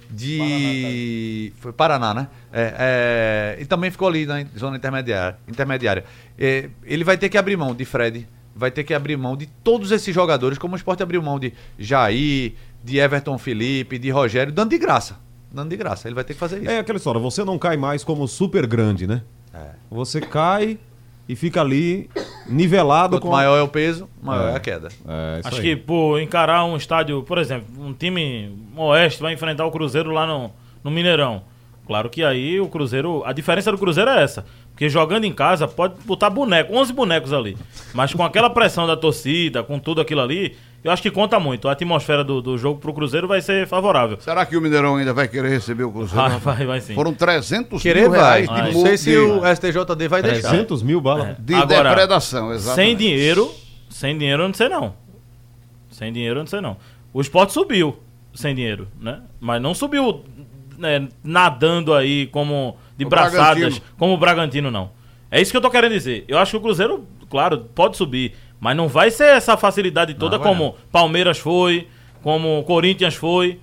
[0.10, 1.52] De.
[1.58, 2.28] Foi Paraná, né?
[2.52, 5.38] É, é, e também ficou ali na zona intermediária.
[5.48, 6.06] intermediária.
[6.38, 9.48] É, ele vai ter que abrir mão de Fred, vai ter que abrir mão de
[9.64, 14.52] todos esses jogadores, como o esporte abriu mão de Jair, de Everton Felipe, de Rogério,
[14.54, 15.20] dando de graça.
[15.52, 16.08] dando de graça.
[16.08, 16.70] Ele vai ter que fazer isso.
[16.70, 19.22] É aquela história, você não cai mais como super grande, né?
[19.54, 19.72] É.
[19.90, 20.78] Você cai
[21.28, 22.10] e fica ali
[22.48, 23.32] nivelado Quanto com.
[23.32, 24.54] maior é o peso, maior É.
[24.54, 24.88] é, a queda.
[25.08, 25.64] É, isso Acho aí.
[25.64, 30.26] que por encarar um estádio, por exemplo, um time oeste vai enfrentar o Cruzeiro lá
[30.26, 30.52] no,
[30.84, 31.42] no Mineirão.
[31.86, 33.24] Claro que aí o Cruzeiro.
[33.26, 34.46] A diferença do Cruzeiro é essa.
[34.72, 37.58] Porque jogando em casa pode botar boneco, 11 bonecos ali.
[37.94, 40.56] Mas com aquela pressão da torcida, com tudo aquilo ali,
[40.88, 41.68] eu acho que conta muito.
[41.68, 44.18] A atmosfera do, do jogo pro Cruzeiro vai ser favorável.
[44.22, 46.16] Será que o Mineirão ainda vai querer receber o Cruzeiro?
[46.22, 46.58] Vai, rapaz?
[46.58, 46.96] vai, vai sim.
[46.96, 48.20] Foram 300 Querer mil vai.
[48.20, 48.62] reais Vai.
[48.70, 50.48] de, Não sei se o STJD vai deixar.
[50.50, 51.36] 300 mil bala.
[51.38, 52.88] de Agora, depredação, exatamente.
[52.88, 53.52] Sem dinheiro,
[53.90, 54.94] sem dinheiro eu não sei não.
[55.92, 56.78] Sem dinheiro eu não sei não.
[57.14, 57.98] O esporte subiu
[58.34, 59.22] sem dinheiro, né?
[59.42, 60.24] Mas não subiu
[60.78, 63.86] né, nadando aí como de O braçadas, Bragantino.
[63.98, 64.92] como o Bragantino, não.
[65.30, 66.24] É isso que eu tô querendo dizer.
[66.28, 70.38] Eu acho que o Cruzeiro, claro, pode subir, mas não vai ser essa facilidade toda
[70.38, 71.88] Não, como Palmeiras foi,
[72.24, 73.60] como Corinthians foi.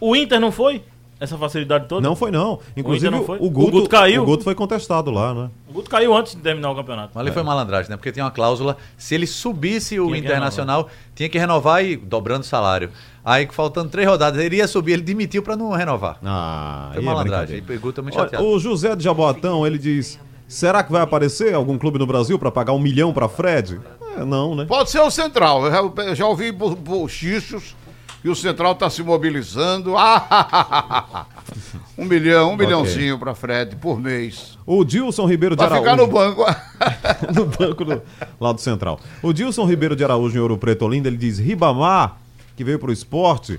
[0.00, 0.82] O Inter não foi?
[1.20, 2.00] Essa facilidade toda?
[2.06, 2.58] Não foi, não.
[2.76, 3.38] Inclusive, não foi?
[3.38, 4.22] O, Guto, O Guto caiu.
[4.24, 5.50] O Guto foi contestado lá, né?
[5.68, 7.12] O Guto caiu antes de terminar o campeonato.
[7.14, 7.96] Mas ali foi malandragem, né?
[7.96, 11.94] Porque tinha uma cláusula, se ele subisse o Tinha que Internacional, tinha que renovar e
[11.94, 12.90] dobrando o salário.
[13.24, 16.18] Aí, faltando três rodadas, ele ia subir, ele demitiu pra não renovar.
[16.24, 17.58] Ah, Foi é malandragem.
[17.58, 17.66] E brincadeira.
[17.80, 18.44] pegou também Olha, chateado.
[18.44, 22.50] o José de Jaboatão, ele diz: será que vai aparecer algum clube no Brasil para
[22.50, 23.80] pagar um milhão para Fred?
[24.16, 24.64] É, não, né?
[24.66, 25.64] Pode ser o Central.
[25.66, 27.74] Eu já, eu já ouvi bo- bochichos
[28.20, 29.96] que o Central está se mobilizando.
[29.96, 31.26] Ah,
[31.98, 34.56] um milhão, um milhãozinho para Fred por mês.
[34.66, 35.90] O Dilson Ribeiro de Vai Araújo.
[35.90, 36.44] ficar no banco.
[37.34, 38.02] no banco do,
[38.40, 39.00] lá do Central.
[39.22, 42.16] O Dilson Ribeiro de Araújo em Ouro Preto Olinda, ele diz: Ribamar,
[42.56, 43.58] que veio pro esporte,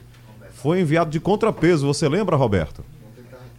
[0.54, 1.86] foi enviado de contrapeso.
[1.88, 2.84] Você lembra, Roberto?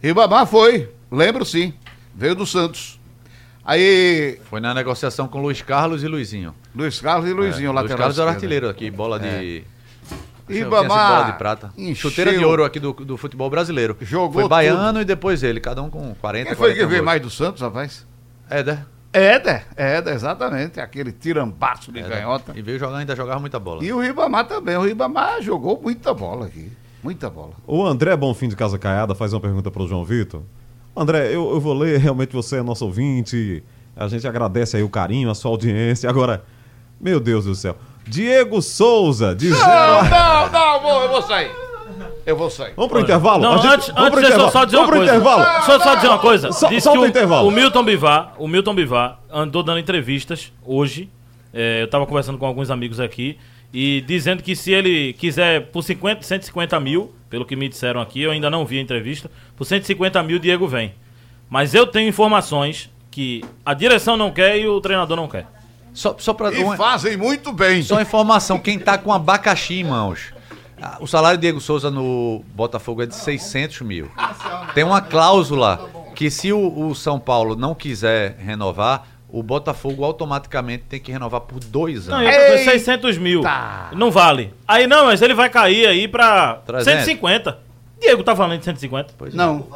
[0.01, 1.73] Ribamar foi, lembro sim.
[2.15, 2.99] Veio do Santos.
[3.65, 6.53] Aí, Foi na negociação com Luiz Carlos e Luizinho.
[6.75, 9.63] Luiz Carlos e Luizinho, É, lá Luiz Carlos era artilheiro aqui, bola de.
[10.47, 11.73] Tinha sido bola Ribamar de prata.
[11.75, 13.97] encheu- Chuteira de ouro aqui do, do futebol brasileiro.
[14.01, 17.03] Jogou Foi baiano e depois ele, cada um com 40, Quem foi que 41 veio
[17.03, 18.05] mais do Santos, rapaz?
[18.47, 18.85] Éder.
[19.11, 20.79] Éder, Éder, exatamente.
[20.79, 22.11] Aquele tirambaço de Éder.
[22.11, 22.51] canhota.
[22.55, 23.83] E veio jogando, ainda jogava muita bola.
[23.83, 24.77] E o Ribamar também.
[24.77, 26.71] O Ribamar jogou muita bola aqui.
[27.01, 27.53] Muita bola.
[27.65, 30.43] O André Bonfim de Casa Caiada faz uma pergunta pro João Vitor.
[30.95, 33.63] André, eu, eu vou ler, realmente você é nosso ouvinte.
[33.95, 36.09] A gente agradece aí o carinho, a sua audiência.
[36.09, 36.43] Agora,
[36.99, 37.75] meu Deus do céu.
[38.07, 41.51] Diego Souza, de zero Não, a- não, não, vou, eu vou sair.
[42.25, 42.73] Eu vou sair.
[42.75, 43.41] Vamos pro intervalo?
[43.41, 44.51] Não, gente- antes, vamos antes pro eu intervalo.
[44.51, 45.15] só dizer uma Vamos pro coisa.
[45.15, 45.71] intervalo.
[45.71, 46.51] Eu só dizer uma coisa.
[46.51, 47.47] Só- Diz que o intervalo.
[47.47, 51.09] O Milton Bivar, o Milton Bivar andou dando entrevistas hoje.
[51.53, 53.37] É, eu tava conversando com alguns amigos aqui.
[53.77, 58.21] E dizendo que se ele quiser por 50, 150 mil, pelo que me disseram aqui,
[58.21, 60.95] eu ainda não vi a entrevista, por 150 mil Diego vem.
[61.49, 65.45] Mas eu tenho informações que a direção não quer e o treinador não quer.
[65.93, 67.83] Só, só pra E uma, fazem muito bem.
[67.83, 70.33] só uma informação, quem tá com abacaxi em mãos.
[71.01, 74.09] O salário de Diego Souza no Botafogo é de 600 mil.
[74.73, 79.05] Tem uma cláusula que se o, o São Paulo não quiser renovar,
[79.35, 82.33] o Botafogo automaticamente tem que renovar por dois Não, anos.
[82.33, 82.71] eu tô dizendo Eita!
[82.71, 83.41] 600 mil.
[83.91, 84.53] Não vale.
[84.65, 87.03] Aí não, mas ele vai cair aí pra 300.
[87.03, 87.59] 150.
[87.99, 89.13] Diego tá falando de 150.
[89.17, 89.37] Pois é.
[89.37, 89.67] Não.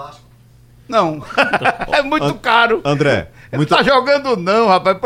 [0.87, 1.25] Não.
[1.91, 2.79] é muito caro.
[2.85, 3.67] André, muito...
[3.67, 4.97] tá jogando não, rapaz.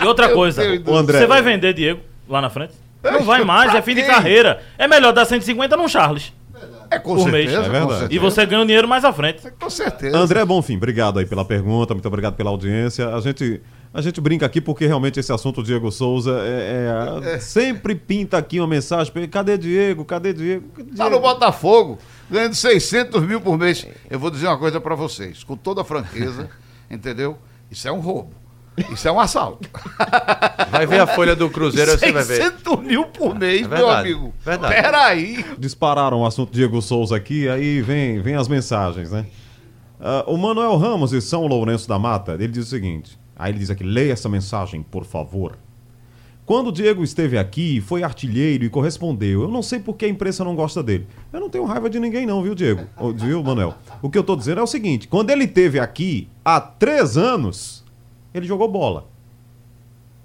[0.00, 2.74] E outra coisa, André- você vai vender Diego lá na frente?
[3.02, 4.62] Não vai mais, é fim de carreira.
[4.78, 6.32] É melhor dar 150 num Charles.
[6.90, 7.50] É com Por mês.
[7.50, 7.58] certeza.
[7.58, 7.84] É verdade.
[7.86, 8.14] com certeza.
[8.14, 9.42] E você ganha o dinheiro mais à frente.
[9.60, 10.16] Com certeza.
[10.16, 13.08] André Bonfim, obrigado aí pela pergunta, muito obrigado pela audiência.
[13.14, 13.60] A gente,
[13.92, 18.58] a gente brinca aqui porque realmente esse assunto Diego Souza é, é- sempre pinta aqui
[18.58, 20.68] uma mensagem, cadê Diego, cadê Diego?
[20.76, 21.20] Cadê Tá no Diego?
[21.20, 21.98] Botafogo,
[22.30, 23.86] ganhando 600 mil por mês.
[24.10, 26.48] Eu vou dizer uma coisa pra vocês, com toda a franqueza,
[26.90, 27.36] entendeu?
[27.70, 28.30] Isso é um roubo.
[28.92, 29.68] Isso é um assalto.
[30.70, 32.36] Vai ver a folha do Cruzeiro, você vai ver.
[32.42, 34.34] 600 mil por mês, É meu verdade, amigo.
[34.44, 34.74] verdade.
[34.74, 35.44] Peraí.
[35.58, 39.26] Dispararam o assunto Diego Souza aqui, aí vem, vem as mensagens, né?
[40.00, 43.58] Ah, o Manuel Ramos de São Lourenço da Mata, ele diz o seguinte, aí ele
[43.58, 45.56] diz aqui, leia essa mensagem, por favor.
[46.46, 49.42] Quando o Diego esteve aqui, foi artilheiro e correspondeu.
[49.42, 51.06] Eu não sei por que a imprensa não gosta dele.
[51.30, 52.86] Eu não tenho raiva de ninguém não, viu, Diego?
[53.16, 53.74] Viu, Manuel?
[54.00, 57.77] O que eu tô dizendo é o seguinte, quando ele esteve aqui, há três anos,
[58.34, 59.06] ele jogou bola.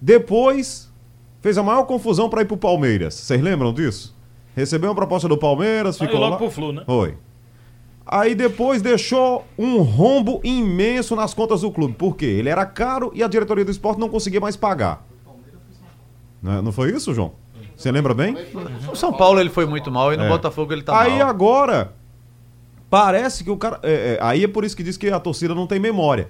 [0.01, 0.91] Depois,
[1.41, 3.13] fez a maior confusão para ir pro Palmeiras.
[3.13, 4.15] Vocês lembram disso?
[4.55, 6.37] Recebeu uma proposta do Palmeiras, Aí ficou logo lá.
[6.37, 6.83] pro Flu, né?
[6.85, 7.17] Foi.
[8.05, 11.93] Aí depois deixou um rombo imenso nas contas do clube.
[11.93, 12.25] Por quê?
[12.25, 15.05] Ele era caro e a diretoria do esporte não conseguia mais pagar.
[16.41, 17.31] Não, não foi isso, João?
[17.75, 18.35] Você lembra bem?
[18.85, 20.29] No São Paulo ele foi muito mal e no É.
[20.29, 21.29] Botafogo ele tá aí mal.
[21.29, 21.93] agora,
[22.89, 23.79] parece que o cara.
[23.81, 26.27] é, é, aí é por isso que diz que a torcida não tem memória.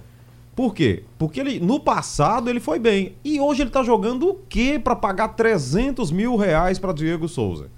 [0.55, 1.03] Por quê?
[1.17, 3.15] Porque ele, no passado ele foi bem.
[3.23, 7.69] E hoje ele tá jogando o quê pra pagar 300 mil reais pra Diego Souza?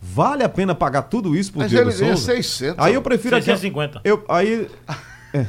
[0.00, 2.34] Vale a pena pagar tudo isso por Mas Diego ele Souza?
[2.34, 2.76] 600.
[2.78, 3.46] Aí eu prefiro aqui.
[3.46, 4.00] 650.
[4.04, 4.68] Eu, aí.
[5.34, 5.46] é.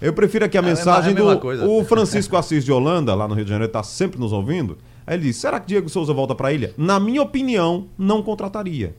[0.00, 1.70] eu prefiro aqui a É mensagem é a mesma do.
[1.70, 4.78] O Francisco Assis de Holanda, lá no Rio de Janeiro, está sempre nos ouvindo.
[5.06, 6.72] Aí ele diz: será que Diego Souza volta para a ilha?
[6.78, 8.94] Na minha opinião, não contrataria.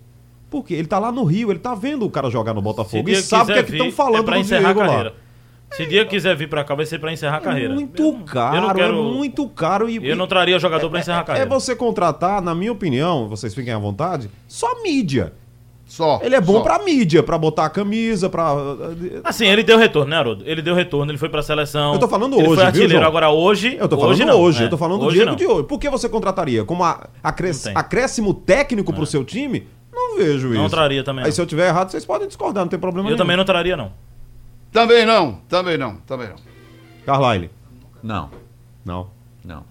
[0.49, 3.13] Porque ele tá lá no Rio, ele tá vendo o cara jogar no Botafogo e
[3.13, 5.11] Diego sabe o que é que estão vir, falando é do encerrar Diego a lá.
[5.71, 7.71] Se Diego quiser vir pra cá, vai ser pra encerrar a carreira.
[7.73, 9.89] É muito Eu não- caro, eu não quero, é muito caro.
[9.89, 11.49] E, Eu não traria jogador pra encerrar a é carreira.
[11.49, 15.33] você contratar, na minha opinião, vocês fiquem à vontade, só mídia.
[15.85, 16.19] Só.
[16.21, 16.61] Ele é bom só.
[16.61, 18.53] pra mídia, pra botar a camisa, pra.
[19.23, 20.43] Assim, ele deu retorno, né, Haroldo?
[20.45, 21.93] Ele deu retorno, ele foi pra seleção.
[21.93, 22.93] Eu tô falando ele hoje, Foi viu, artilheiro.
[22.93, 23.05] João?
[23.07, 23.75] Agora hoje.
[23.79, 24.67] Eu tô falando hoje, não, eu é.
[24.67, 25.35] tô falando do Hoje Diego não.
[25.35, 25.63] de hoje.
[25.67, 26.63] Por que você contrataria?
[26.63, 29.65] Como a, acres- Não acréscimo técnico pro seu time?
[29.91, 30.57] Não vejo isso.
[30.61, 31.35] Não traria também, Aí não.
[31.35, 33.17] se eu tiver errado, vocês podem discordar, não tem problema Eu nenhum.
[33.17, 33.91] também não traria, não.
[34.71, 36.35] Também não, também não, também não.
[37.05, 37.49] Carlyle.
[38.03, 38.29] Não,
[38.85, 39.07] Não.
[39.43, 39.63] não.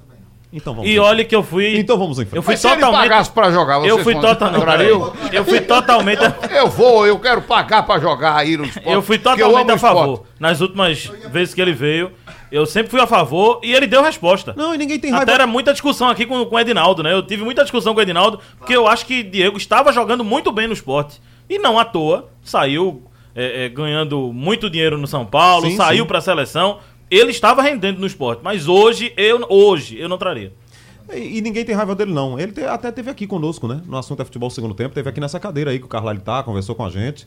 [0.50, 0.88] Então vamos.
[0.90, 1.78] E olha que eu fui.
[1.78, 2.36] Então vamos em frente.
[2.36, 3.00] Eu fui Mas se ele totalmente.
[3.02, 4.86] pagasse pra jogar, eu fui totalmente.
[5.30, 6.20] Eu fui totalmente.
[6.50, 8.88] Eu vou, eu quero pagar pra jogar aí no esporte.
[8.90, 9.80] Eu fui totalmente amo a esporte.
[9.80, 10.24] favor.
[10.40, 12.10] Nas últimas vezes que ele veio,
[12.50, 14.54] eu sempre fui a favor e ele deu resposta.
[14.56, 15.24] Não, e ninguém tem raiva.
[15.24, 17.12] Até era muita discussão aqui com, com o Edinaldo, né?
[17.12, 20.50] Eu tive muita discussão com o Edinaldo, porque eu acho que Diego estava jogando muito
[20.50, 21.20] bem no esporte.
[21.48, 23.02] E não à toa, saiu
[23.34, 26.08] é, é, ganhando muito dinheiro no São Paulo, Sim, saiu sim.
[26.08, 26.78] pra seleção.
[27.10, 30.52] Ele estava rendendo no esporte, mas hoje eu, hoje eu não traria.
[31.12, 32.38] E, e ninguém tem raiva dele, não.
[32.38, 33.80] Ele te- até teve aqui conosco, né?
[33.86, 34.94] No assunto é futebol segundo tempo.
[34.94, 37.26] Teve aqui nessa cadeira aí que o Carlyle tá, conversou com a gente.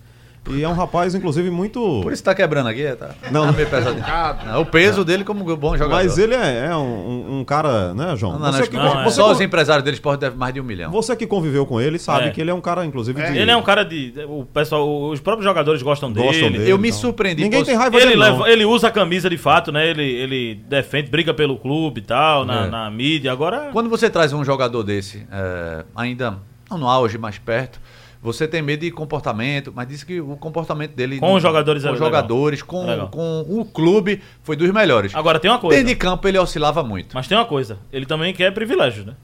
[0.49, 2.01] E é um rapaz, inclusive, muito.
[2.01, 3.11] Por isso tá quebrando aqui, tá?
[3.31, 3.53] Não, tá não.
[3.53, 4.03] meio pesadinho.
[4.45, 5.91] Não, o peso dele como bom jogador.
[6.03, 8.33] Mas ele é, é um, um- cara, né, João?
[8.33, 9.03] Não, não, você, não, que, não, é.
[9.03, 10.89] você, Só os empresários dele esporte devem mais de um milhão.
[10.91, 12.31] você que conviveu com ele sabe É.
[12.31, 13.37] que ele é um cara, inclusive, de.
[13.37, 14.13] Ele é um cara de.
[14.27, 16.25] O pessoal, os próprios jogadores gostam dele.
[16.25, 16.69] Gostam dele.
[16.71, 16.99] Eu me então.
[16.99, 17.43] surpreendi.
[17.43, 18.31] Ninguém tem raiva Ele, dele, não.
[18.39, 19.87] leva, ele usa a camisa de fato, né?
[19.87, 22.69] Ele, ele defende, briga pelo clube e tal, na, É.
[22.69, 23.31] na mídia.
[23.31, 23.69] Agora.
[23.71, 26.37] Quando você traz um jogador desse, é, ainda
[26.69, 27.79] não no auge, mais perto,
[28.21, 31.19] você tem medo de comportamento, mas disse que o comportamento dele.
[31.19, 32.09] Com os jogadores com é os legal.
[32.09, 33.09] jogadores, com, É legal.
[33.09, 35.15] com o clube, foi dos melhores.
[35.15, 35.77] Agora tem uma coisa.
[35.77, 37.13] Dentro de campo ele oscilava muito.
[37.15, 37.79] Mas tem uma coisa.
[37.91, 39.15] Ele também quer privilégio, né?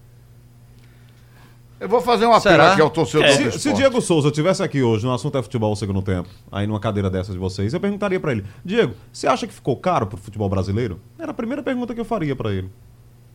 [1.80, 2.56] Eu vou fazer uma Será?
[2.56, 5.38] apelo aqui ao torcedor É, do Se, se Diego Souza tivesse aqui hoje no assunto
[5.38, 8.96] é futebol segundo tempo, aí numa cadeira dessas de vocês, eu perguntaria pra ele: Diego,
[9.14, 11.00] você acha que ficou caro pro futebol brasileiro?
[11.20, 12.72] Era a primeira pergunta que eu faria pra ele.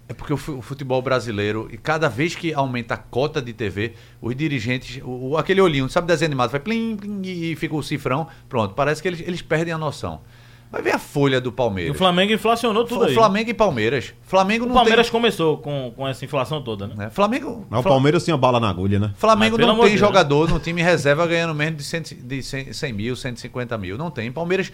[0.09, 3.53] É porque o fu- o futebol brasileiro, e cada vez que aumenta a cota de
[3.53, 7.75] TV, os dirigentes, o, o- aquele olhinho, sabe, desenho animado, vai plim, plim, e fica
[7.75, 10.21] o cifrão, pronto, parece que eles, eles perdem a noção.
[10.71, 11.95] Vai ver a folha do E Palmeiras.
[11.95, 13.15] o Flamengo inflacionou tudo Fla- aí.
[13.15, 14.15] Flamengo e Palmeiras.
[14.23, 15.13] Flamengo O não Palmeiras tem...
[15.13, 16.95] começou com, com essa inflação toda, né?
[16.97, 17.11] né?
[17.11, 19.13] Flamengo, Mas o Palmeiras tinha bala na agulha, né?
[19.17, 22.03] Flamengo Mas, pelo não tem de Deus, jogador no time reserva ganhando menos de 100,
[22.23, 23.99] de 100, 100 mil, 150 mil.
[23.99, 24.33] Não tem.
[24.33, 24.73] Palmeiras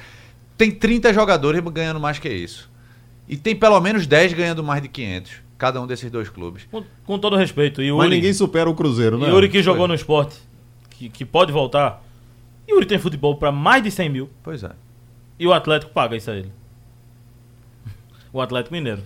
[0.56, 2.70] tem 30 jogadores ganhando mais que isso.
[3.28, 5.32] E tem pelo menos 10 ganhando mais de 500.
[5.58, 6.66] Cada um desses dois clubes.
[6.70, 7.82] Com, com todo respeito.
[7.82, 9.28] Yuri, Mas ninguém supera o Cruzeiro, né?
[9.28, 10.36] Yuri que jogou no esporte,
[10.90, 12.02] que, que pode voltar.
[12.68, 14.30] Yuri tem futebol pra mais de 100 mil.
[14.42, 14.70] Pois é.
[15.38, 16.52] E o Atlético paga isso a ele.
[18.32, 19.02] O Atlético Mineiro.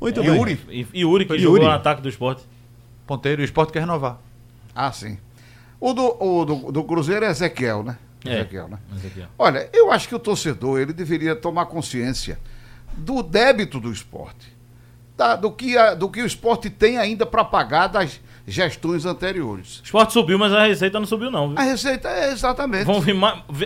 [0.00, 0.34] Muito É, bem.
[0.36, 0.60] Yuri.
[0.68, 1.42] E Yuri que Yuri.
[1.42, 2.42] jogou no ataque do esporte.
[3.06, 4.18] Ponteiro, o esporte quer renovar.
[4.74, 5.18] Ah, sim.
[5.80, 7.96] O do, o do, do Cruzeiro é Ezequiel, né?
[8.24, 8.34] É.
[8.40, 8.78] Ezequiel, né?
[9.38, 9.44] Ó.
[9.46, 12.38] Olha, eu acho que o torcedor ele deveria tomar consciência
[12.96, 14.54] do débito do esporte,
[15.16, 19.78] da- do, que a- do que o esporte tem ainda para pagar das gestões anteriores.
[19.80, 21.50] O esporte subiu, mas a receita não subiu, não.
[21.50, 21.58] Viu?
[21.58, 22.84] A receita é exatamente.
[22.84, 23.14] Vão vir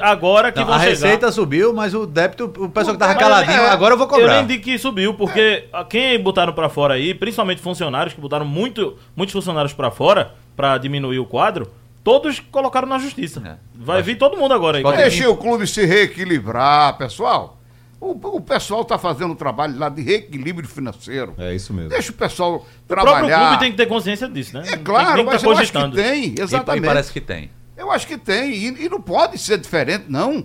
[0.03, 0.91] agora que Não, vão a chegar.
[0.91, 4.11] receita subiu, mas o débito, o pessoal que tava caladinho, é- agora eu vou Eu
[4.11, 4.37] cobrar.
[4.37, 8.45] nem digo que subiu, porque a- quem botaram pra fora aí, principalmente funcionários que botaram
[8.45, 11.71] muito, muitos funcionários pra fora pra diminuir o quadro,
[12.03, 13.41] todos colocaram na justiça.
[13.47, 13.57] É.
[13.75, 14.83] Vai vir todo mundo agora aí.
[14.83, 17.59] Pode- Deixe o clube se reequilibrar, pessoal.
[18.05, 21.35] O, o pessoal está fazendo um trabalho lá de reequilíbrio financeiro.
[21.39, 21.89] É isso mesmo.
[21.91, 23.47] Deixa o pessoal O próprio trabalhar.
[23.49, 24.65] clube tem que ter consciência disso, né?
[24.67, 26.85] É Tem claro, tem que mas tá eu acho que tem, E- exatamente.
[26.85, 27.51] E, parece que tem.
[27.77, 30.45] Eu acho que tem, e, e não pode ser diferente, não.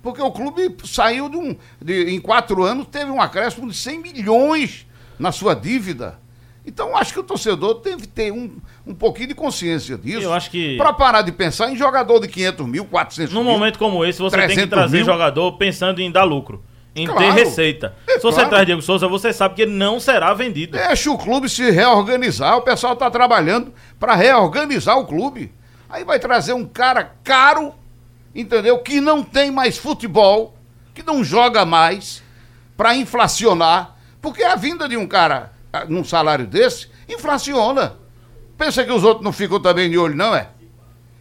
[0.00, 1.56] Porque o clube saiu de um.
[1.80, 4.86] de- em quatro anos, teve um acréscimo de 100 milhões
[5.18, 6.18] na sua dívida.
[6.64, 8.48] Então, acho que o torcedor tem que ter um,
[8.86, 10.22] um pouquinho de consciência disso.
[10.22, 13.52] Eu acho que- Para parar de pensar em jogador de 500 mil, 400 Num mil.
[13.52, 15.04] momento como esse, você tem que 300 trazer mil.
[15.06, 16.62] jogador pensando em dar lucro.
[16.94, 17.32] Em ter Claro.
[17.32, 17.94] receita.
[18.06, 18.50] É Se você claro.
[18.50, 20.76] traz Diego Souza, você sabe que ele não será vendido.
[20.76, 22.56] Deixa o clube se reorganizar.
[22.58, 25.52] O pessoal está trabalhando para reorganizar o clube.
[25.88, 27.74] Aí vai trazer um cara caro,
[28.34, 28.78] entendeu?
[28.80, 30.54] Que não tem mais futebol,
[30.94, 32.22] que não joga mais,
[32.76, 33.96] para inflacionar.
[34.20, 37.94] Porque a vinda de um cara ah, num salário desse inflaciona.
[38.58, 40.48] Pensa que os outros não ficam também de olho, não é?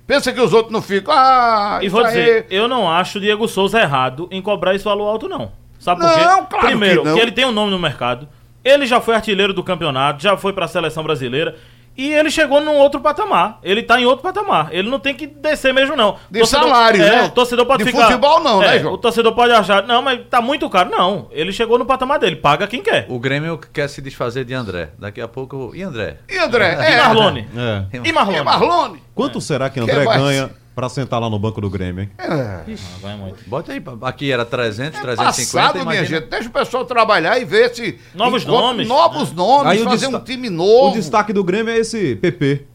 [0.05, 1.13] Pensa que os outros não ficam.
[1.15, 4.83] Ah, E vou aí- dizer, eu não acho o Diego Souza errado em cobrar esse
[4.83, 5.53] valor alto, não.
[5.81, 6.45] Sabe por Não, quê?
[6.49, 7.17] claro Primeiro, que não.
[7.17, 8.29] ele tem um nome no mercado.
[8.63, 11.55] Ele já foi artilheiro do campeonato, já foi pra seleção brasileira.
[11.97, 13.59] E ele chegou num outro patamar.
[13.61, 14.69] Ele tá em outro patamar.
[14.71, 16.15] Ele não tem que descer mesmo, não.
[16.29, 17.23] De salário, é, né?
[17.23, 18.05] O torcedor pode De ficar.
[18.05, 18.93] futebol não, né, é, João?
[18.93, 20.89] O torcedor pode achar, não, mas tá muito caro.
[20.89, 21.27] Não.
[21.31, 22.37] Ele chegou no patamar dele.
[22.37, 23.07] Paga quem quer.
[23.09, 24.91] O Grêmio quer se desfazer de André.
[24.97, 25.71] Daqui a pouco.
[25.75, 26.17] E André?
[26.29, 26.77] E André?
[26.79, 26.97] E É.
[26.99, 27.47] Marlone?
[27.57, 27.97] É.
[28.07, 28.37] E Marlone?
[28.37, 29.03] E Marlone?
[29.13, 32.09] Quanto será que André vai- ganha pra sentar lá no banco do Grêmio, hein?
[32.17, 32.27] É.
[32.29, 32.63] Ah,
[33.01, 33.37] vai muito.
[33.47, 33.81] Bota aí.
[34.03, 35.67] Aqui era 300, É 350.
[35.73, 36.27] passado, minha gente.
[36.27, 37.97] Deixa o pessoal trabalhar e ver se.
[38.13, 38.87] Novos encontra nomes.
[38.87, 40.91] Novos nomes, Aí o fazer um time novo.
[40.91, 42.65] O destaque do Grêmio é esse PP.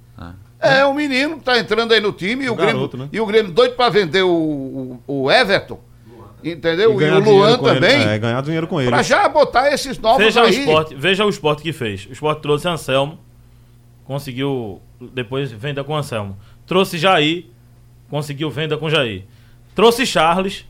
[0.59, 2.75] É, o menino que tá entrando aí no time e o, O Grêmio.
[2.75, 3.09] garoto, né?
[3.13, 5.79] E o Grêmio doido pra vender o, o, o Everton.
[6.43, 6.95] Entendeu?
[6.95, 7.75] E, ganhar o Luan com ele.
[7.81, 8.03] também.
[8.03, 8.89] É, ganhar dinheiro com ele.
[8.91, 10.59] Pra já botar esses novos Veja o aí.
[10.61, 12.07] esporte, veja o esporte que fez.
[12.07, 13.19] O esporte trouxe Anselmo,
[14.05, 14.81] conseguiu
[15.13, 16.37] depois venda com Anselmo.
[16.67, 17.47] Trouxe Jair,
[18.11, 19.25] conseguiu venda com Jair.
[19.75, 20.65] Trouxe Charles,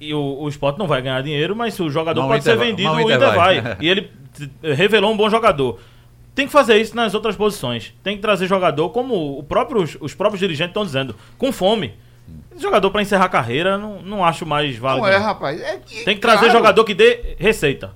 [0.00, 2.52] e o, o esporte não vai ganhar dinheiro, mas o jogador Mas o pode Inter
[2.52, 3.60] ser vai- vendido, o o Inter vai.
[3.60, 3.76] vai.
[3.80, 5.78] e ele t- revelou um bom jogador.
[6.34, 7.94] Tem que fazer isso nas outras posições.
[8.02, 11.94] Tem que trazer jogador, como o próprio, os próprios dirigentes estão dizendo, com fome.
[12.58, 15.06] Jogador para encerrar a carreira, não, não acho mais válido.
[15.06, 15.24] Não é, não.
[15.24, 15.60] rapaz.
[15.60, 17.92] É Tem que trazer claro, jogador que dê receita.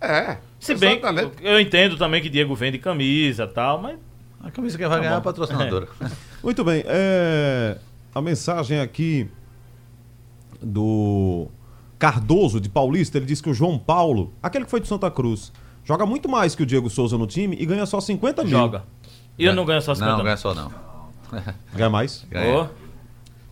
[0.00, 0.38] É.
[0.58, 3.96] Se bem, eu, eu entendo também que Diego vende camisa e tal, mas
[4.42, 5.86] A camisa que vai ganhar é a patrocinadora.
[6.42, 6.82] Muito bem.
[6.86, 7.76] é,
[8.16, 9.28] A mensagem aqui
[10.62, 11.48] do
[11.98, 15.52] Cardoso, de Paulista, ele diz que o João Paulo, aquele que foi de Santa Cruz,
[15.84, 18.52] joga muito mais que o Diego Souza no time e ganha só 50 mil.
[18.52, 18.84] joga.
[19.38, 20.72] E eu não ganho só 50 Não, não ganha só não.
[21.74, 22.26] Ganha mais?
[22.30, 22.62] Ganha.
[22.62, 22.85] Ô.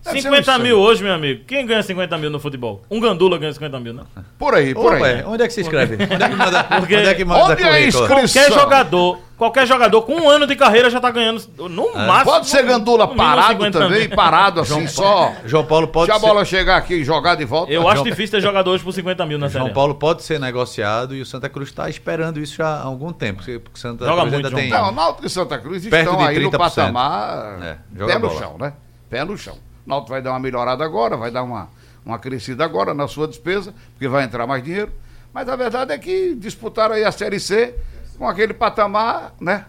[0.05, 1.45] Deve ser 50 um mil hoje, meu amigo.
[1.47, 2.83] Quem ganha 50 mil no futebol?
[2.91, 4.03] Um gandula ganha 50 mil, né?
[4.39, 5.01] Por aí, por Ô, aí.
[5.03, 5.95] ué, onde é que se inscreve?
[5.95, 7.87] Onde é que manda, Porque- onde é que manda Onde é currículo?
[7.87, 8.07] inscrição?
[8.09, 12.25] Qualquer jogador, qualquer jogador com um ano de carreira já tá ganhando no máximo.
[12.33, 15.33] Pode ser gandula no parado 50 também, parado assim, só.
[15.47, 16.27] João Paulo pode Se a ser...
[16.27, 17.73] bola chegar aqui e jogar de volta.
[17.73, 19.75] Eu acho João- difícil ter jogador hoje por 50 mil na Série João A.
[19.75, 23.39] Paulo pode ser negociado e o Santa Cruz está esperando isso já há algum tempo.
[23.43, 24.69] Porque Santa Joga Cruz muito, ainda tem.
[24.69, 26.59] João Não, Náutico e Santa Cruz Perto estão de aí no 30%.
[26.59, 28.73] patamar É, joga pé no chão, né?
[29.09, 29.57] Pé no chão.
[29.87, 31.69] O Náutico vai dar uma melhorada agora, vai dar uma,
[32.05, 34.93] uma crescida agora na sua despesa, porque vai entrar mais dinheiro.
[35.33, 37.75] Mas a verdade é que disputaram aí a Série C
[38.19, 39.67] com aquele patamar, né?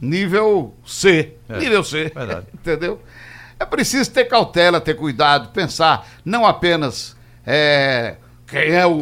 [0.00, 1.34] Nível C.
[1.48, 2.10] É, Nível C.
[2.14, 2.46] verdade.
[2.54, 3.00] Entendeu?
[3.58, 7.14] É preciso ter cautela, ter cuidado, pensar não apenas
[7.46, 8.92] é, quem é o.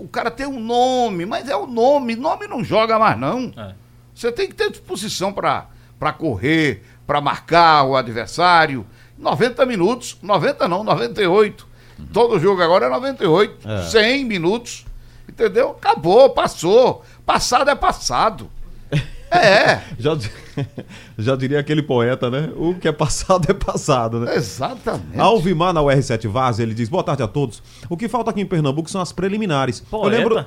[0.00, 2.14] O cara tem um nome, mas é o nome.
[2.14, 3.52] Nome não joga mais, não.
[3.56, 3.74] É.
[4.14, 8.84] Você tem que ter disposição para correr, para marcar o adversário.
[9.18, 11.66] 90 minutos, 90 não, 98.
[12.12, 13.82] Todo jogo agora é 98, É.
[13.82, 14.84] 100 minutos.
[15.28, 15.70] Entendeu?
[15.70, 17.02] Acabou, passou.
[17.26, 18.48] Passado é passado.
[19.30, 20.16] É, Já,
[21.18, 22.50] já diria aquele poeta, né?
[22.56, 24.34] O que é passado é passado, né?
[24.34, 25.18] exatamente.
[25.20, 27.62] Alvimar na UR7 Vaz, ele diz: Boa tarde a todos.
[27.90, 29.80] O que falta aqui em Pernambuco são as preliminares.
[29.80, 30.16] Poeta?
[30.16, 30.46] Eu lembro.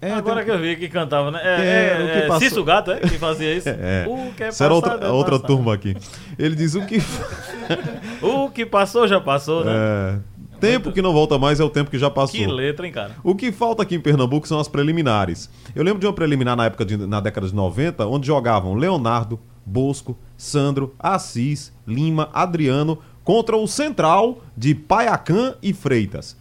[0.00, 1.40] É, Agora que eu vi que cantava, né?
[1.42, 3.00] É, É, o que é, é, passou- Cício Gato, é?
[3.00, 3.68] Que fazia isso?
[3.80, 5.96] É, O que é Será outra, passado é outra turma aqui.
[6.38, 6.98] Ele diz o que.
[8.22, 9.72] O que passou já passou, né?
[9.74, 10.18] É,
[10.60, 12.38] tempo que não volta mais é o tempo que já passou.
[12.38, 13.12] Que letra, hein, cara?
[13.22, 15.50] O que falta aqui em Pernambuco são as preliminares.
[15.74, 19.38] Eu lembro de uma preliminar na época de, na década de 90, onde jogavam Leonardo,
[19.64, 26.36] Bosco, Sandro, Assis, Lima, Adriano contra o Central de Paiacã e Freitas.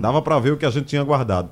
[0.00, 1.48] Dava pra ver o que a gente tinha guardado.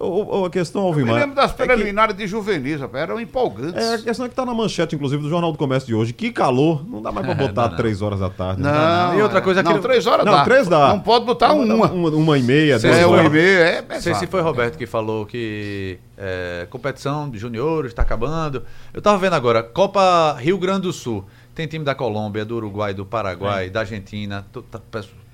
[0.00, 1.14] O, o- a questão, Eu me Alvimar.
[1.20, 3.74] lembro das é que- preliminares de juvenis, rapaz, eram empolgantes.
[3.84, 6.12] É, a questão é que tá na manchete, inclusive, do Jornal do Comércio de hoje.
[6.12, 7.76] Que calor, não dá mais pra botar Não, não.
[7.76, 8.62] três horas da tarde.
[8.62, 8.70] né?
[8.70, 9.40] Não, E outra é.
[9.42, 10.44] coisa que- Não, três horas Não, dá.
[10.44, 10.88] três dá.
[10.88, 11.74] Não pode botar uma.
[11.88, 14.40] Uma, uma e meia, Sim, duas É, uma e meia, é Não sei se foi
[14.40, 18.62] Roberto que falou que é, competição de juniores está acabando.
[18.94, 21.24] Eu tava vendo agora, Copa Rio Grande do Sul.
[21.54, 24.46] Tem time da Colômbia, do Uruguai, do Paraguai, da Argentina.
[24.52, 24.80] Tu- tá-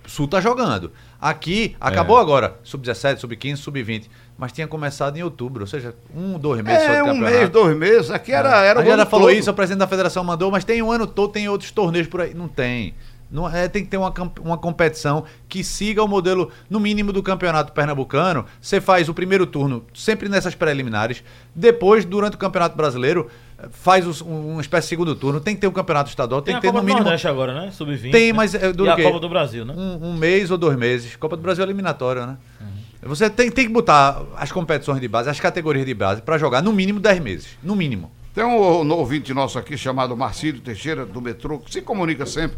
[0.07, 0.93] Sul tá jogando.
[1.21, 2.57] Aqui, acabou agora.
[2.63, 4.05] Sub-17, sub-15, sub-20.
[4.37, 7.35] Mas tinha começado em outubro, ou seja, um, dois meses só de É, um campeonato.
[7.37, 8.11] mês, dois meses.
[8.11, 9.37] Aqui era, era a o já ano falou todo.
[9.39, 12.21] isso, o presidente da federação mandou, mas tem um ano todo, tem outros torneios por
[12.21, 12.35] aí.
[12.35, 12.95] Não tem.
[13.31, 17.23] Não, é, tem que ter uma, uma competição que siga o modelo, no mínimo, do
[17.23, 18.45] campeonato pernambucano.
[18.61, 21.25] Você faz o primeiro turno sempre nessas preliminares.
[21.55, 23.29] Depois, durante o campeonato brasileiro,
[23.71, 25.41] faz os- um, uma espécie de segundo turno.
[25.41, 27.05] Tem que ter um campeonato estadual, Tem, tem, que ter Copa no do mínimo.
[27.05, 27.71] Nordeste agora, né?
[27.71, 28.11] Sub-20.
[28.11, 28.33] Tem, né?
[28.33, 29.05] mas é, dura E a?
[29.05, 29.75] Copa do Brasil, né?
[29.77, 31.17] Um, um mês ou dois meses.
[31.17, 32.37] Copa do Brasil é eliminatória, né?
[32.61, 32.67] Uhum.
[33.09, 36.63] Você tem, tem que botar as competições de base, as categorias de base, para jogar
[36.63, 37.49] no mínimo 10 meses.
[37.63, 38.11] No mínimo.
[38.35, 42.57] Tem um, um ouvinte nosso aqui chamado Marcílio Teixeira, do metrô, que se comunica sempre.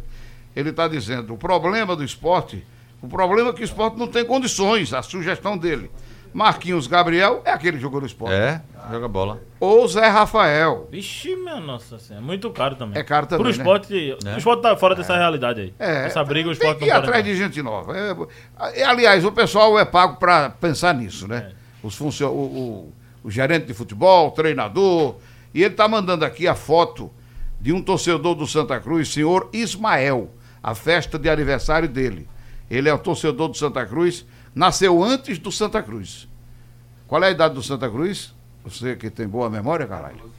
[0.55, 2.65] Ele está dizendo: o problema do esporte,
[3.03, 5.91] o problema é que o esporte não tem condições, a sugestão dele.
[6.37, 8.35] Marquinhos Gabriel é aquele que jogou no esporte.
[8.35, 8.61] É,
[8.91, 9.41] joga bola.
[9.59, 10.87] Ou Zé Rafael.
[10.93, 12.23] Vixe, minha nossa senhora.
[12.23, 13.01] Muito caro também.
[13.01, 13.57] É caro também, Pro né?
[13.57, 14.19] esporte.
[14.35, 15.75] O esporte tá fora dessa realidade aí.
[15.79, 17.97] É, Essa briga o tem esporte que não ir atrás de gente nova.
[17.97, 21.53] É, é, aliás, o pessoal é pago para pensar nisso, né?
[21.53, 21.87] É.
[21.87, 22.29] Os funcio...
[22.29, 22.93] o, o,
[23.25, 25.15] o gerente de futebol, o treinador.
[25.55, 27.11] E ele está mandando aqui a foto
[27.59, 30.31] de um torcedor do Santa Cruz, senhor Ismael,
[30.63, 32.29] a festa de aniversário dele.
[32.71, 34.27] Ele é um torcedor do Santa Cruz,
[34.57, 36.27] nasceu antes do Santa Cruz.
[37.07, 38.35] Qual é a idade do Santa Cruz?
[38.65, 40.33] Você que tem boa memória, caralho.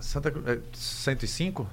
[0.00, 0.48] Santa Cruz.
[0.48, 1.68] É 105?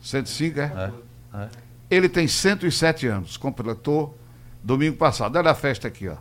[0.00, 0.62] 105, é?
[0.62, 1.38] É.
[1.38, 1.48] é.
[1.90, 4.16] Ele tem 107 anos, completou
[4.62, 5.36] domingo passado.
[5.36, 6.16] Olha a festa aqui, ó.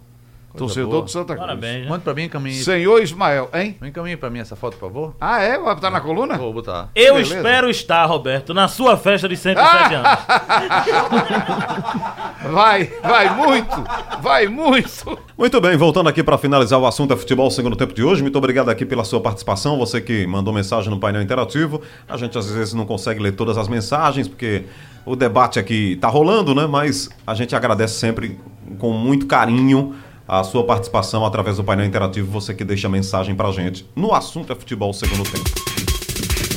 [0.52, 1.02] Coisa Torcedor boa.
[1.04, 1.40] do Santa Cruz.
[1.40, 1.90] Parabéns, né?
[1.90, 2.56] Manda pra mim, encaminhe.
[2.56, 3.78] Senhor Ismael, hein?
[3.82, 5.16] Encaminhe pra mim essa foto, por favor.
[5.20, 5.58] Ah, é?
[5.58, 6.38] Vai botar na coluna?
[6.38, 6.90] Vou botar.
[6.94, 7.36] Eu Beleza.
[7.36, 10.10] espero estar, Roberto, na sua festa de 107 anos.
[12.52, 13.84] Vai, vai muito,
[14.22, 15.20] vai muito.
[15.38, 18.22] Muito bem, voltando aqui para finalizar o assunto é futebol segundo tempo de hoje.
[18.22, 21.82] Muito obrigado aqui pela sua participação, você que mandou mensagem no painel interativo.
[22.10, 24.64] A gente às vezes não consegue ler todas as mensagens porque
[25.06, 26.66] o debate aqui tá rolando, né?
[26.68, 28.40] Mas a gente agradece sempre
[28.80, 29.96] com muito carinho
[30.32, 34.54] a sua participação através do painel interativo, você que deixa mensagem pra gente no assunto
[34.54, 35.52] é futebol segundo tempo.